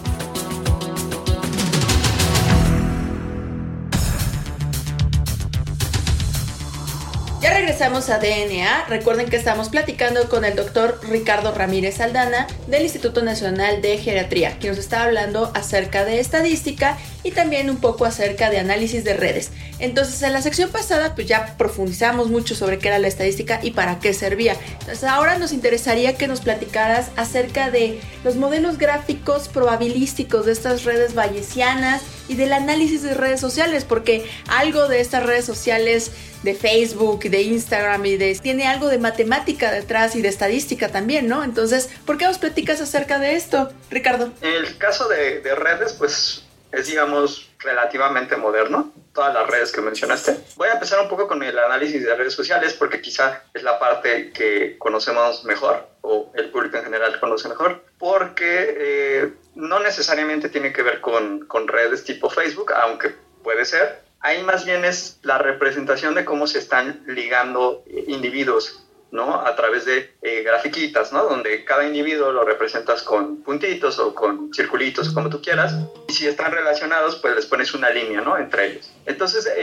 Regresamos 7.91 8.09
a 8.09 8.19
DNA. 8.19 8.85
Recuerden 8.87 9.29
que 9.29 9.35
estamos 9.35 9.67
platicando 9.67 10.29
con 10.29 10.45
el 10.45 10.55
doctor 10.55 11.01
Ricardo 11.09 11.53
Ramírez 11.53 11.99
Aldana 11.99 12.47
del 12.67 12.83
Instituto 12.83 13.21
Nacional 13.21 13.81
de 13.81 13.97
Geriatría, 13.97 14.57
que 14.59 14.69
nos 14.69 14.77
está 14.77 15.03
hablando 15.03 15.51
acerca 15.55 16.05
de 16.05 16.21
estadística 16.21 16.97
y 17.23 17.31
también 17.31 17.69
un 17.69 17.77
poco 17.77 18.05
acerca 18.05 18.49
de 18.49 18.59
análisis 18.59 19.03
de 19.03 19.13
redes. 19.13 19.51
Entonces, 19.79 20.21
en 20.21 20.31
la 20.31 20.41
sección 20.41 20.69
pasada, 20.69 21.15
pues 21.15 21.27
ya 21.27 21.57
profundizamos 21.57 22.29
mucho 22.29 22.55
sobre 22.55 22.79
qué 22.79 22.87
era 22.87 22.99
la 22.99 23.09
estadística 23.09 23.59
y 23.61 23.71
para 23.71 23.99
qué 23.99 24.13
servía. 24.13 24.55
Entonces, 24.79 25.03
ahora 25.03 25.37
nos 25.37 25.51
interesaría 25.51 26.15
que 26.15 26.29
nos 26.29 26.39
platicaras 26.39 27.09
acerca 27.17 27.71
de 27.71 27.99
los 28.23 28.37
modelos 28.37 28.77
gráficos 28.77 29.49
probabilísticos 29.49 30.45
de 30.45 30.53
estas 30.53 30.85
redes 30.85 31.13
bayesianas 31.13 32.03
y 32.31 32.35
del 32.35 32.53
análisis 32.53 33.03
de 33.03 33.13
redes 33.13 33.41
sociales, 33.41 33.83
porque 33.83 34.25
algo 34.47 34.87
de 34.87 35.01
estas 35.01 35.25
redes 35.25 35.43
sociales 35.43 36.11
de 36.43 36.55
Facebook, 36.55 37.23
de 37.23 37.41
Instagram 37.41 38.05
y 38.05 38.15
de 38.15 38.35
tiene 38.35 38.67
algo 38.67 38.87
de 38.87 38.97
matemática 38.97 39.69
detrás 39.69 40.15
y 40.15 40.21
de 40.21 40.29
estadística 40.29 40.87
también, 40.87 41.27
¿no? 41.27 41.43
Entonces, 41.43 41.89
¿por 42.05 42.17
qué 42.17 42.25
nos 42.25 42.37
platicas 42.37 42.79
acerca 42.79 43.19
de 43.19 43.35
esto, 43.35 43.69
Ricardo? 43.89 44.31
El 44.41 44.77
caso 44.77 45.09
de, 45.09 45.41
de 45.41 45.55
redes, 45.55 45.93
pues 45.93 46.45
es, 46.71 46.87
digamos, 46.87 47.49
relativamente 47.59 48.37
moderno, 48.37 48.93
todas 49.13 49.33
las 49.33 49.45
redes 49.47 49.73
que 49.73 49.81
mencionaste. 49.81 50.37
Voy 50.55 50.69
a 50.69 50.73
empezar 50.73 51.01
un 51.01 51.09
poco 51.09 51.27
con 51.27 51.43
el 51.43 51.59
análisis 51.59 52.01
de 52.01 52.15
redes 52.15 52.33
sociales 52.33 52.73
porque 52.73 53.01
quizá 53.01 53.43
es 53.53 53.63
la 53.63 53.77
parte 53.77 54.31
que 54.31 54.77
conocemos 54.77 55.43
mejor 55.43 55.85
o 55.99 56.31
el 56.35 56.49
público 56.49 56.77
en 56.77 56.85
general 56.85 57.19
conoce 57.19 57.49
mejor, 57.49 57.83
porque 57.99 58.75
eh, 58.79 59.33
no 59.55 59.79
necesariamente 59.79 60.49
tiene 60.49 60.71
que 60.71 60.83
ver 60.83 61.01
con, 61.01 61.45
con 61.45 61.67
redes 61.67 62.03
tipo 62.03 62.29
Facebook, 62.29 62.71
aunque 62.73 63.15
puede 63.43 63.65
ser. 63.65 64.01
Ahí 64.19 64.43
más 64.43 64.65
bien 64.65 64.85
es 64.85 65.19
la 65.23 65.37
representación 65.37 66.13
de 66.13 66.25
cómo 66.25 66.47
se 66.47 66.59
están 66.59 67.03
ligando 67.07 67.83
individuos 68.07 68.83
¿no? 69.11 69.45
A 69.45 69.55
través 69.55 69.85
de 69.85 70.13
eh, 70.21 70.41
grafiquitas, 70.43 71.11
¿no? 71.11 71.25
Donde 71.25 71.63
cada 71.65 71.85
individuo 71.85 72.31
lo 72.31 72.43
representas 72.43 73.03
con 73.03 73.43
puntitos 73.43 73.99
o 73.99 74.15
con 74.15 74.53
circulitos, 74.53 75.09
como 75.09 75.29
tú 75.29 75.41
quieras. 75.41 75.75
Y 76.07 76.13
si 76.13 76.27
están 76.27 76.51
relacionados, 76.51 77.17
pues 77.17 77.35
les 77.35 77.45
pones 77.45 77.73
una 77.73 77.89
línea, 77.89 78.21
¿no? 78.21 78.37
Entre 78.37 78.67
ellos. 78.67 78.91
Entonces, 79.05 79.45
eh, 79.47 79.55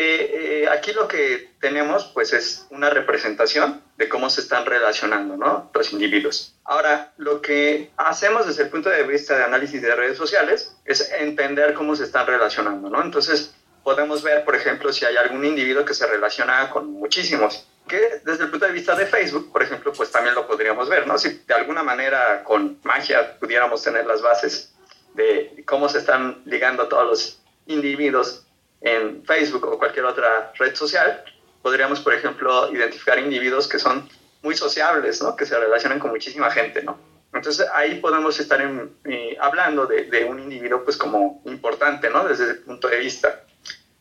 eh, 0.64 0.68
aquí 0.68 0.92
lo 0.92 1.08
que 1.08 1.50
tenemos, 1.60 2.10
pues, 2.12 2.32
es 2.32 2.66
una 2.70 2.90
representación 2.90 3.82
de 3.96 4.08
cómo 4.08 4.30
se 4.30 4.42
están 4.42 4.66
relacionando, 4.66 5.36
¿no? 5.36 5.70
Los 5.74 5.92
individuos. 5.92 6.54
Ahora, 6.64 7.12
lo 7.16 7.40
que 7.40 7.90
hacemos 7.96 8.46
desde 8.46 8.64
el 8.64 8.68
punto 8.68 8.90
de 8.90 9.02
vista 9.04 9.36
de 9.36 9.44
análisis 9.44 9.80
de 9.80 9.94
redes 9.94 10.18
sociales 10.18 10.76
es 10.84 11.10
entender 11.12 11.72
cómo 11.72 11.96
se 11.96 12.04
están 12.04 12.26
relacionando, 12.26 12.90
¿no? 12.90 13.02
Entonces, 13.02 13.54
podemos 13.82 14.22
ver, 14.22 14.44
por 14.44 14.54
ejemplo, 14.54 14.92
si 14.92 15.06
hay 15.06 15.16
algún 15.16 15.44
individuo 15.46 15.84
que 15.84 15.94
se 15.94 16.06
relaciona 16.06 16.68
con 16.68 16.90
muchísimos 16.92 17.67
que 17.88 18.20
desde 18.24 18.44
el 18.44 18.50
punto 18.50 18.66
de 18.66 18.72
vista 18.72 18.94
de 18.94 19.06
Facebook, 19.06 19.50
por 19.50 19.62
ejemplo, 19.62 19.92
pues 19.92 20.10
también 20.10 20.34
lo 20.34 20.46
podríamos 20.46 20.88
ver, 20.88 21.06
¿no? 21.06 21.18
Si 21.18 21.42
de 21.46 21.54
alguna 21.54 21.82
manera 21.82 22.44
con 22.44 22.78
magia 22.84 23.38
pudiéramos 23.38 23.82
tener 23.82 24.06
las 24.06 24.22
bases 24.22 24.72
de 25.14 25.64
cómo 25.66 25.88
se 25.88 25.98
están 25.98 26.42
ligando 26.44 26.86
todos 26.86 27.06
los 27.06 27.42
individuos 27.66 28.46
en 28.80 29.24
Facebook 29.24 29.64
o 29.66 29.78
cualquier 29.78 30.04
otra 30.04 30.52
red 30.58 30.74
social, 30.74 31.24
podríamos, 31.62 32.00
por 32.00 32.14
ejemplo, 32.14 32.70
identificar 32.72 33.18
individuos 33.18 33.66
que 33.66 33.78
son 33.78 34.08
muy 34.42 34.54
sociables, 34.54 35.20
¿no? 35.22 35.34
Que 35.34 35.46
se 35.46 35.58
relacionan 35.58 35.98
con 35.98 36.10
muchísima 36.10 36.50
gente, 36.50 36.82
¿no? 36.82 36.98
Entonces 37.32 37.66
ahí 37.74 37.96
podemos 37.96 38.38
estar 38.40 38.60
eh, 39.04 39.36
hablando 39.40 39.86
de, 39.86 40.04
de, 40.04 40.24
un 40.24 40.40
individuo 40.40 40.82
pues 40.84 40.96
como 40.96 41.42
importante, 41.44 42.08
¿no? 42.10 42.26
Desde 42.26 42.44
ese 42.44 42.54
punto 42.54 42.88
de 42.88 42.98
vista. 42.98 43.44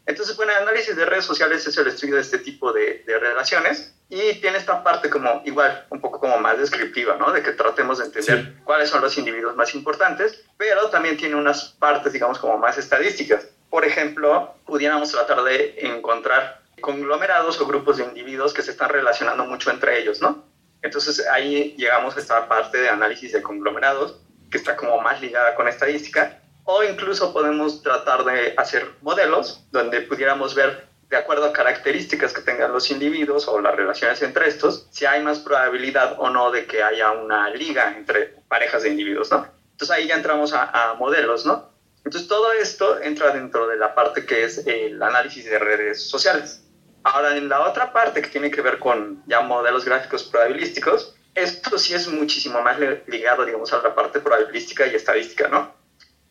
Entonces, 0.08 0.38
bueno, 0.38 0.54
el 0.54 0.60
análisis 0.60 0.96
de 0.96 1.06
redes 1.06 1.26
sociales 1.26 1.68
es 1.68 1.78
el 1.78 1.88
estudio 1.88 2.16
de 2.16 2.22
este 2.22 2.40
tipo 2.40 2.72
de, 2.72 3.04
relaciones 3.06 3.94
y 4.10 4.36
tiene 4.36 4.58
esta 4.58 4.82
parte 4.82 5.10
como 5.10 5.42
igual, 5.44 5.86
un 5.90 6.00
poco 6.00 6.22
como 6.22 6.38
más 6.38 6.58
descriptiva, 6.58 7.18
¿no? 7.18 7.34
De 7.34 7.44
que 7.44 7.52
tratemos 7.52 7.98
de 7.98 8.06
entender 8.06 8.56
cuáles 8.64 8.90
son 8.90 9.02
los 9.02 9.18
individuos 9.18 9.58
más 9.58 9.76
importantes, 9.76 10.46
pero 10.56 10.90
también 10.90 11.18
tiene 11.18 11.36
unas 11.36 11.66
partes, 11.78 12.14
digamos, 12.14 12.40
como 12.40 12.58
más 12.58 12.78
estadísticas. 12.78 13.50
Por 13.70 13.84
ejemplo, 13.84 14.56
pudiéramos 14.66 15.12
tratar 15.12 15.44
de 15.44 15.76
encontrar 15.80 16.62
conglomerados 16.80 17.60
o 17.60 17.68
grupos 17.68 17.98
de 17.98 18.06
individuos 18.06 18.54
que 18.54 18.62
se 18.62 18.72
están 18.72 18.90
relacionando 18.90 19.44
mucho 19.44 19.72
entre 19.72 20.00
ellos, 20.00 20.22
¿no? 20.22 20.46
Entonces 20.82 21.28
ahí 21.28 21.76
llegamos 21.78 22.16
a 22.16 22.22
esta 22.22 22.48
parte 22.48 22.78
de 22.78 22.88
análisis 22.88 23.34
de 23.34 23.42
conglomerados, 23.42 24.22
que 24.50 24.58
está 24.58 24.78
como 24.78 25.02
más 25.02 25.20
ligada 25.20 25.54
con 25.56 25.68
estadística, 25.68 26.40
o 26.70 26.84
incluso 26.84 27.32
podemos 27.32 27.82
tratar 27.82 28.26
de 28.26 28.54
hacer 28.58 28.92
modelos 29.02 29.64
donde 29.72 30.02
pudiéramos 30.02 30.54
ver 30.54 30.86
de 31.10 31.16
acuerdo 31.16 31.46
a 31.46 31.54
características 31.54 32.34
que 32.34 32.42
tengan 32.42 32.74
los 32.74 32.92
individuos 32.92 33.48
o 33.48 33.62
las 33.62 33.74
relaciones 33.74 34.22
entre 34.22 34.50
estos, 34.50 34.86
si 34.92 35.06
hay 35.06 35.24
más 35.24 35.40
probabilidad 35.40 36.18
o 36.20 36.30
no 36.30 36.52
de 36.52 36.66
que 36.66 36.84
haya 36.84 37.12
una 37.12 37.50
liga 37.52 37.96
entre 37.96 38.36
parejas 38.50 38.84
de 38.84 38.90
individuos, 38.90 39.32
¿no? 39.32 39.48
Entonces 39.72 39.96
ahí 39.96 40.08
ya 40.08 40.16
entramos 40.16 40.52
a, 40.54 40.96
modelos, 41.00 41.46
¿no? 41.46 41.70
Entonces 42.04 42.28
todo 42.28 42.52
esto 42.52 43.00
entra 43.02 43.32
dentro 43.32 43.66
de 43.68 43.78
la 43.78 43.96
parte 43.96 44.26
que 44.26 44.44
es 44.44 44.68
el 44.68 45.02
análisis 45.02 45.46
de 45.46 45.60
redes 45.60 46.10
sociales. 46.10 46.66
Ahora, 47.04 47.38
en 47.38 47.48
la 47.48 47.62
otra 47.62 47.94
parte 47.94 48.22
que 48.22 48.28
tiene 48.28 48.52
que 48.52 48.62
ver 48.62 48.78
con 48.80 49.24
ya 49.26 49.40
modelos 49.40 49.86
gráficos 49.86 50.26
probabilísticos, 50.26 51.16
esto 51.34 51.78
sí 51.78 51.94
es 51.94 52.10
muchísimo 52.10 52.62
más 52.62 52.78
ligado, 53.08 53.46
digamos, 53.46 53.72
a 53.72 53.82
la 53.82 53.96
parte 53.96 54.20
probabilística 54.20 54.86
y 54.86 54.96
estadística, 54.96 55.48
¿no? 55.48 55.77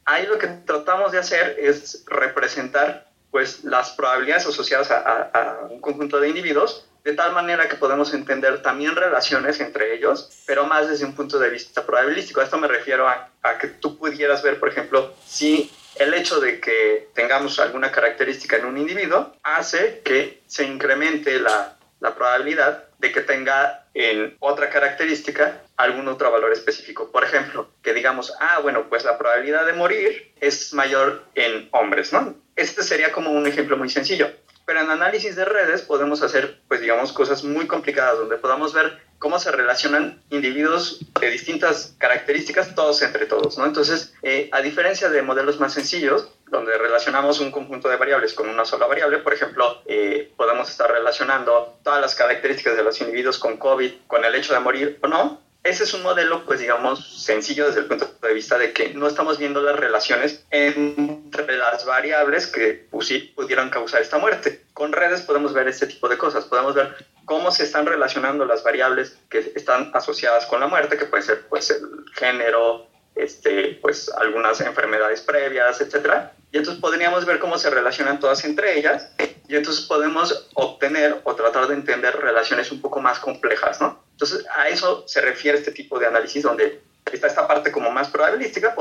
Ahí 0.07 0.27
lo 0.27 0.39
que 0.39 0.47
tratamos 0.47 1.13
de 1.13 1.19
hacer 1.19 1.57
es 1.59 2.05
representar 2.07 3.07
pues 3.31 3.65
las 3.65 3.91
probabilidades 3.91 4.47
asociadas 4.47 4.91
a, 4.91 5.67
un 5.69 5.81
conjunto 5.81 6.19
de 6.19 6.29
individuos 6.29 6.87
de 7.05 7.13
tal 7.13 7.33
manera 7.33 7.69
que 7.69 7.77
podemos 7.77 8.15
entender 8.15 8.63
también 8.63 8.97
relaciones 8.97 9.61
entre 9.61 9.95
ellos, 9.95 10.43
pero 10.47 10.65
más 10.65 10.89
desde 10.89 11.05
un 11.05 11.15
punto 11.15 11.39
de 11.39 11.51
vista 11.51 11.85
probabilístico. 11.85 12.41
Esto 12.41 12.59
me 12.59 12.67
refiero 12.67 13.07
a, 13.07 13.31
que 13.61 13.69
tú 13.69 13.97
pudieras 13.97 14.43
ver, 14.43 14.59
por 14.59 14.69
ejemplo, 14.69 15.15
si 15.25 15.71
el 15.97 16.15
hecho 16.15 16.41
de 16.41 16.61
que 16.61 17.11
tengamos 17.15 17.61
alguna 17.61 17.93
característica 17.93 18.57
en 18.57 18.65
un 18.65 18.79
individuo 18.79 19.33
hace 19.43 20.01
que 20.05 20.43
se 20.47 20.65
incremente 20.65 21.39
la 21.39 21.77
probabilidad 22.01 22.85
de 22.99 23.13
que 23.13 23.21
tenga 23.21 23.86
en 23.97 24.37
otra 24.41 24.69
característica 24.69 25.63
algún 25.77 26.07
otro 26.07 26.31
valor 26.31 26.53
específico. 26.53 27.11
Por 27.11 27.25
ejemplo, 27.25 27.71
que 27.83 27.95
digamos, 27.95 28.35
ah, 28.41 28.61
bueno, 28.63 28.89
pues 28.91 29.05
la 29.05 29.17
probabilidad 29.17 29.65
de 29.65 29.73
morir 29.73 30.33
es 30.39 30.75
mayor 30.75 31.25
en 31.35 31.69
hombres, 31.73 32.13
¿no? 32.13 32.35
Este 32.57 32.83
sería 32.83 33.11
como 33.11 33.31
un 33.31 33.47
ejemplo 33.47 33.77
muy 33.79 33.89
sencillo. 33.89 34.31
Pero 34.67 34.81
en 34.81 34.91
análisis 34.91 35.37
de 35.37 35.45
redes 35.45 35.83
podemos 35.83 36.23
hacer, 36.23 36.61
pues 36.67 36.81
digamos, 36.81 37.13
cosas 37.13 37.45
muy 37.45 37.69
complicadas 37.69 38.19
donde 38.19 38.37
podamos 38.37 38.75
ver 38.75 38.99
cómo 39.21 39.39
se 39.39 39.53
relacionan 39.53 40.21
individuos 40.31 41.01
de 41.21 41.31
distintas 41.31 41.95
características, 41.99 42.75
todos 42.75 43.01
entre 43.03 43.27
todos, 43.27 43.57
¿no? 43.59 43.65
Entonces, 43.65 44.13
eh, 44.23 44.51
a 44.53 44.61
diferencia 44.63 45.09
de 45.09 45.23
modelos 45.23 45.61
más 45.61 45.73
sencillos, 45.73 46.29
donde 46.49 46.77
relacionamos 46.79 47.39
un 47.39 47.53
conjunto 47.53 47.89
de 47.89 47.97
variables 47.97 48.35
con 48.35 48.49
una 48.49 48.65
sola 48.65 48.87
variable, 48.87 49.19
por 49.19 49.33
ejemplo, 49.33 49.83
eh, 49.87 50.33
podemos 50.37 50.69
estar 50.69 50.91
relacionando 50.91 51.79
todas 51.85 52.01
las 52.01 52.17
características 52.17 52.77
de 52.77 52.83
los 52.83 53.01
individuos 53.01 53.39
con 53.39 53.59
COVID, 53.59 53.93
con 54.09 54.25
el 54.25 54.35
hecho 54.35 54.53
de 54.53 54.61
morir 54.61 54.99
o 55.01 55.07
no, 55.07 55.47
ese 55.67 55.83
es 55.83 55.95
un 55.95 56.05
modelo, 56.05 56.45
pues 56.45 56.61
digamos, 56.61 57.25
sencillo 57.25 57.67
desde 57.67 57.81
el 57.81 57.87
punto 57.87 58.09
de 58.23 58.33
vista 58.33 58.57
de 58.57 58.73
que 58.73 58.95
no 58.95 59.09
estamos 59.09 59.37
viendo 59.37 59.61
las 59.61 59.75
relaciones 59.75 60.47
entre 60.51 61.57
las 61.57 61.85
variables 61.85 62.47
que 62.47 62.87
pues, 62.89 63.13
pudieran 63.35 63.69
causar 63.69 64.01
esta 64.01 64.19
muerte. 64.19 64.56
Con 64.77 64.93
redes 64.93 65.23
podemos 65.23 65.55
ver 65.55 65.69
este 65.69 65.87
tipo 65.87 66.07
de 66.07 66.19
cosas, 66.19 66.45
podemos 66.45 66.75
ver 66.75 66.95
cómo 67.25 67.51
se 67.51 67.65
están 67.65 67.87
relacionando 67.87 68.45
las 68.45 68.63
variables 68.63 69.17
que 69.31 69.39
están 69.57 69.91
asociadas 69.95 70.45
con 70.45 70.61
la 70.61 70.67
muerte, 70.67 70.99
que 70.99 71.07
puede 71.07 71.23
ser 71.23 71.47
pues 71.49 71.71
el 71.71 72.05
género, 72.13 72.87
este, 73.15 73.79
pues 73.81 74.11
algunas 74.11 74.61
enfermedades 74.61 75.23
previas, 75.23 75.81
etcétera. 75.81 76.35
Y 76.53 76.59
entonces 76.59 76.79
podríamos 76.79 77.25
ver 77.25 77.39
cómo 77.39 77.57
se 77.57 77.71
relacionan 77.71 78.21
todas 78.21 78.45
entre 78.45 78.79
ellas 78.79 79.09
y 79.49 79.57
entonces 79.57 79.87
podemos 79.87 80.47
obtener 80.53 81.23
o 81.25 81.35
tratar 81.35 81.69
de 81.69 81.75
entender 81.75 82.15
relaciones 82.15 82.71
un 82.71 82.83
poco 82.83 83.01
más 83.01 83.19
complejas, 83.19 83.81
¿no? 83.81 84.05
Entonces, 84.13 84.45
a 84.55 84.69
eso 84.69 85.05
se 85.09 85.23
refiere 85.23 85.57
este 85.57 85.73
tipo 85.73 85.99
de 85.99 86.07
análisis 86.07 86.43
donde 86.43 86.83
está 87.11 87.29
esta 87.29 87.49
parte 87.49 87.73
como 87.73 87.91
más 87.91 88.09
probabilística, 88.09 88.75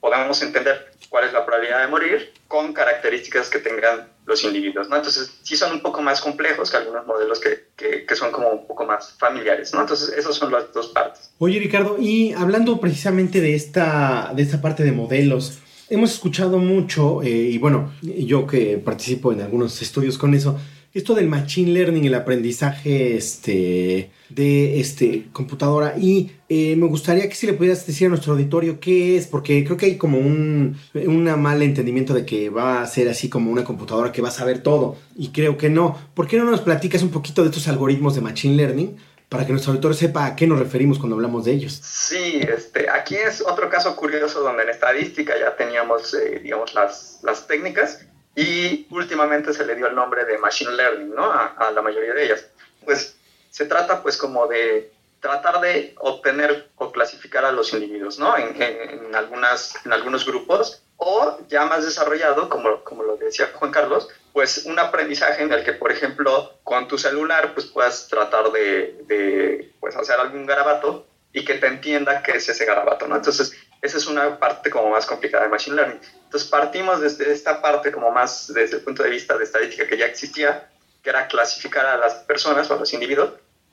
podemos 0.00 0.40
entender 0.42 0.90
cuál 1.08 1.24
es 1.24 1.32
la 1.32 1.44
probabilidad 1.44 1.80
de 1.82 1.88
morir 1.88 2.32
con 2.48 2.72
características 2.72 3.48
que 3.50 3.58
tengan 3.58 4.08
los 4.26 4.44
individuos, 4.44 4.88
¿no? 4.88 4.96
Entonces, 4.96 5.38
sí 5.42 5.56
son 5.56 5.72
un 5.72 5.82
poco 5.82 6.00
más 6.02 6.20
complejos 6.20 6.70
que 6.70 6.76
algunos 6.76 7.06
modelos 7.06 7.40
que, 7.40 7.68
que, 7.76 8.06
que, 8.06 8.16
son 8.16 8.30
como 8.30 8.48
un 8.48 8.66
poco 8.66 8.86
más 8.86 9.12
familiares, 9.18 9.74
¿no? 9.74 9.80
Entonces, 9.80 10.10
esas 10.16 10.36
son 10.36 10.52
las 10.52 10.72
dos 10.72 10.88
partes. 10.88 11.32
Oye, 11.38 11.58
Ricardo, 11.58 11.96
y 11.98 12.32
hablando 12.34 12.80
precisamente 12.80 13.40
de 13.40 13.54
esta, 13.54 14.32
de 14.34 14.42
esta 14.42 14.60
parte 14.60 14.84
de 14.84 14.92
modelos, 14.92 15.58
hemos 15.90 16.12
escuchado 16.12 16.58
mucho, 16.58 17.22
eh, 17.22 17.50
y 17.50 17.58
bueno, 17.58 17.92
yo 18.02 18.46
que 18.46 18.78
participo 18.78 19.32
en 19.32 19.42
algunos 19.42 19.82
estudios 19.82 20.16
con 20.16 20.34
eso, 20.34 20.56
esto 20.92 21.14
del 21.14 21.28
machine 21.28 21.72
learning, 21.72 22.04
el 22.04 22.14
aprendizaje 22.14 23.16
este, 23.16 24.10
de 24.28 24.80
este, 24.80 25.26
computadora. 25.32 25.94
Y 25.96 26.30
eh, 26.48 26.74
me 26.74 26.86
gustaría 26.86 27.28
que 27.28 27.34
si 27.36 27.46
le 27.46 27.52
pudieras 27.52 27.86
decir 27.86 28.06
a 28.06 28.10
nuestro 28.10 28.32
auditorio 28.32 28.80
qué 28.80 29.16
es, 29.16 29.28
porque 29.28 29.62
creo 29.64 29.76
que 29.76 29.86
hay 29.86 29.96
como 29.96 30.18
un 30.18 30.76
una 31.06 31.36
mal 31.36 31.62
entendimiento 31.62 32.12
de 32.12 32.24
que 32.24 32.50
va 32.50 32.82
a 32.82 32.86
ser 32.88 33.08
así 33.08 33.28
como 33.28 33.52
una 33.52 33.62
computadora 33.62 34.10
que 34.10 34.22
va 34.22 34.28
a 34.28 34.32
saber 34.32 34.64
todo. 34.64 34.96
Y 35.16 35.28
creo 35.28 35.56
que 35.56 35.70
no. 35.70 35.96
¿Por 36.14 36.26
qué 36.26 36.38
no 36.38 36.44
nos 36.44 36.60
platicas 36.60 37.02
un 37.02 37.10
poquito 37.10 37.42
de 37.42 37.50
estos 37.50 37.68
algoritmos 37.68 38.16
de 38.16 38.22
machine 38.22 38.56
learning? 38.56 38.96
Para 39.30 39.46
que 39.46 39.52
nuestro 39.52 39.70
auditorio 39.70 39.96
sepa 39.96 40.26
a 40.26 40.34
qué 40.34 40.44
nos 40.44 40.58
referimos 40.58 40.98
cuando 40.98 41.14
hablamos 41.14 41.44
de 41.44 41.52
ellos. 41.52 41.72
Sí, 41.72 42.40
este, 42.42 42.90
aquí 42.90 43.14
es 43.14 43.40
otro 43.40 43.70
caso 43.70 43.94
curioso 43.94 44.40
donde 44.40 44.64
en 44.64 44.70
estadística 44.70 45.38
ya 45.38 45.54
teníamos, 45.54 46.12
eh, 46.14 46.40
digamos, 46.42 46.74
las, 46.74 47.20
las 47.22 47.46
técnicas 47.46 48.00
y 48.34 48.88
últimamente 48.90 49.54
se 49.54 49.64
le 49.64 49.76
dio 49.76 49.86
el 49.86 49.94
nombre 49.94 50.24
de 50.24 50.36
Machine 50.38 50.72
Learning, 50.72 51.14
¿no? 51.14 51.30
A, 51.30 51.70
la 51.72 51.80
mayoría 51.80 52.12
de 52.12 52.24
ellas. 52.24 52.44
Pues 52.84 53.16
se 53.50 53.66
trata 53.66 54.02
pues 54.02 54.16
como 54.16 54.48
de 54.48 54.92
tratar 55.20 55.60
de 55.60 55.94
obtener 55.98 56.68
o 56.74 56.90
clasificar 56.90 57.44
a 57.44 57.52
los 57.52 57.72
individuos, 57.72 58.18
¿no? 58.18 58.36
En, 58.36 58.60
en, 58.60 59.14
algunas, 59.14 59.74
en 59.86 59.92
algunos 59.92 60.26
grupos 60.26 60.82
o 61.02 61.38
ya 61.48 61.64
más 61.64 61.84
desarrollado, 61.84 62.48
como, 62.50 62.84
como 62.84 63.02
lo 63.02 63.16
decía 63.16 63.50
Juan 63.54 63.72
Carlos, 63.72 64.08
pues 64.34 64.66
un 64.66 64.78
aprendizaje 64.78 65.42
en 65.42 65.52
el 65.52 65.64
que, 65.64 65.72
por 65.72 65.90
ejemplo, 65.90 66.52
con 66.62 66.86
tu 66.88 66.98
celular 66.98 67.54
pues 67.54 67.66
puedas 67.66 68.06
tratar 68.06 68.52
de, 68.52 69.02
de 69.06 69.72
pues, 69.80 69.96
hacer 69.96 70.20
algún 70.20 70.44
garabato 70.44 71.06
y 71.32 71.44
que 71.44 71.54
te 71.54 71.66
entienda 71.68 72.22
qué 72.22 72.32
es 72.32 72.48
ese 72.48 72.66
garabato, 72.66 73.08
¿no? 73.08 73.16
Entonces, 73.16 73.56
esa 73.80 73.96
es 73.96 74.06
una 74.06 74.38
parte 74.38 74.68
como 74.68 74.90
más 74.90 75.06
complicada 75.06 75.44
de 75.44 75.50
Machine 75.50 75.76
Learning. 75.76 76.00
Entonces 76.24 76.48
partimos 76.50 77.00
desde 77.00 77.32
esta 77.32 77.62
parte 77.62 77.90
como 77.90 78.10
más 78.10 78.52
desde 78.52 78.76
el 78.76 78.82
punto 78.82 79.02
de 79.02 79.10
vista 79.10 79.38
de 79.38 79.44
estadística 79.44 79.86
que 79.86 79.96
ya 79.96 80.04
existía, 80.04 80.68
que 81.02 81.08
era 81.08 81.26
clasificar 81.28 81.86
a 81.86 81.96
las 81.96 82.14
personas 82.14 82.70
o 82.70 82.74
a 82.74 82.78
los 82.78 82.92
individuos. 82.92 83.30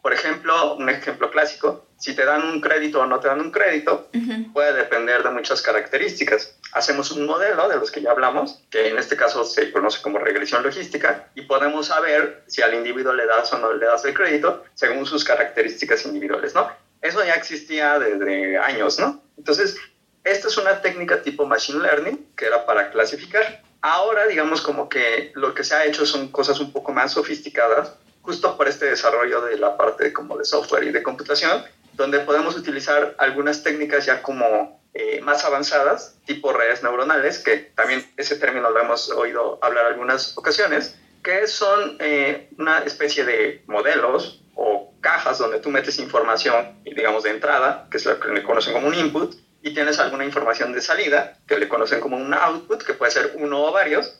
Por 0.07 0.13
ejemplo, 0.13 0.75
un 0.75 0.87
ejemplo 0.87 1.29
clásico, 1.29 1.85
si 1.99 2.15
te 2.15 2.23
dan 2.23 2.41
un 2.41 2.61
crédito 2.61 3.01
o 3.01 3.05
no 3.05 3.19
te 3.19 3.27
dan 3.27 3.41
un 3.41 3.51
crédito, 3.51 4.07
puede 4.53 4.71
depender 4.71 5.21
de 5.21 5.31
muchas 5.31 5.61
características. 5.61 6.55
hacemos 6.71 7.11
un 7.11 7.25
modelo 7.25 7.67
de 7.67 7.75
los 7.75 7.91
que 7.91 8.01
ya 8.01 8.11
hablamos, 8.11 8.63
que 8.69 8.87
en 8.87 8.97
este 8.97 9.17
caso 9.17 9.43
se 9.43 9.69
conoce 9.69 10.01
como 10.01 10.17
regresión 10.19 10.63
logística, 10.63 11.27
y 11.35 11.41
podemos 11.41 11.87
saber 11.87 12.41
si 12.47 12.61
al 12.61 12.73
individuo 12.73 13.11
le 13.11 13.25
das 13.25 13.51
o 13.51 13.57
no 13.57 13.73
le 13.73 13.85
das 13.85 14.05
el 14.05 14.13
crédito 14.13 14.63
según 14.75 15.05
sus 15.05 15.25
características 15.25 16.05
individuales, 16.05 16.55
¿no? 16.55 16.71
Eso 17.01 17.21
ya 17.25 17.33
existía 17.33 17.99
desde 17.99 18.57
años, 18.59 18.99
¿no? 18.99 19.21
Entonces, 19.37 19.75
esta 20.23 20.47
es 20.47 20.57
una 20.57 20.81
técnica 20.81 21.21
tipo 21.21 21.45
machine 21.45 21.83
learning, 21.83 22.29
que 22.37 22.45
era 22.45 22.65
para 22.65 22.91
clasificar. 22.91 23.61
Ahora, 23.81 24.25
digamos 24.25 24.61
como 24.61 24.87
que 24.87 25.33
lo 25.35 25.53
que 25.53 25.65
se 25.65 25.75
ha 25.75 25.83
hecho 25.83 26.05
son 26.05 26.29
cosas 26.29 26.61
un 26.61 26.71
poco 26.71 26.93
más 26.93 27.11
sofisticadas, 27.11 27.91
justo 28.27 28.57
por 28.57 28.67
este 28.67 28.87
desarrollo 28.87 29.39
de 29.39 29.57
la 29.57 29.77
parte 29.77 30.11
como 30.11 30.37
de 30.37 30.43
software 30.43 30.83
y 30.83 30.91
de 30.91 31.01
computación, 31.01 31.63
donde 31.93 32.19
podemos 32.19 32.57
utilizar 32.57 33.15
algunas 33.19 33.63
técnicas 33.63 34.05
ya 34.05 34.21
como 34.21 34.81
eh, 34.93 35.21
más 35.21 35.45
avanzadas, 35.45 36.17
tipo 36.25 36.51
redes 36.51 36.83
neuronales, 36.83 37.39
que 37.39 37.55
también 37.73 38.05
ese 38.17 38.35
término 38.35 38.69
lo 38.69 38.81
hemos 38.81 39.09
oído 39.11 39.59
hablar 39.61 39.85
algunas 39.85 40.37
ocasiones, 40.37 40.99
que 41.23 41.47
son 41.47 41.95
eh, 42.01 42.49
una 42.57 42.79
especie 42.79 43.23
de 43.23 43.63
modelos 43.65 44.43
o 44.55 44.93
cajas 44.99 45.37
donde 45.37 45.59
tú 45.59 45.69
metes 45.69 45.97
información, 45.97 46.83
digamos, 46.83 47.23
de 47.23 47.29
entrada, 47.29 47.87
que 47.89 47.95
es 47.95 48.05
lo 48.05 48.19
que 48.19 48.27
le 48.27 48.43
conocen 48.43 48.73
como 48.73 48.87
un 48.87 48.93
input, 48.93 49.35
y 49.61 49.73
tienes 49.73 49.99
alguna 49.99 50.25
información 50.25 50.73
de 50.73 50.81
salida, 50.81 51.37
que 51.47 51.57
le 51.57 51.69
conocen 51.69 52.01
como 52.01 52.17
un 52.17 52.33
output, 52.33 52.83
que 52.83 52.93
puede 52.93 53.13
ser 53.13 53.35
uno 53.35 53.63
o 53.63 53.71
varios. 53.71 54.19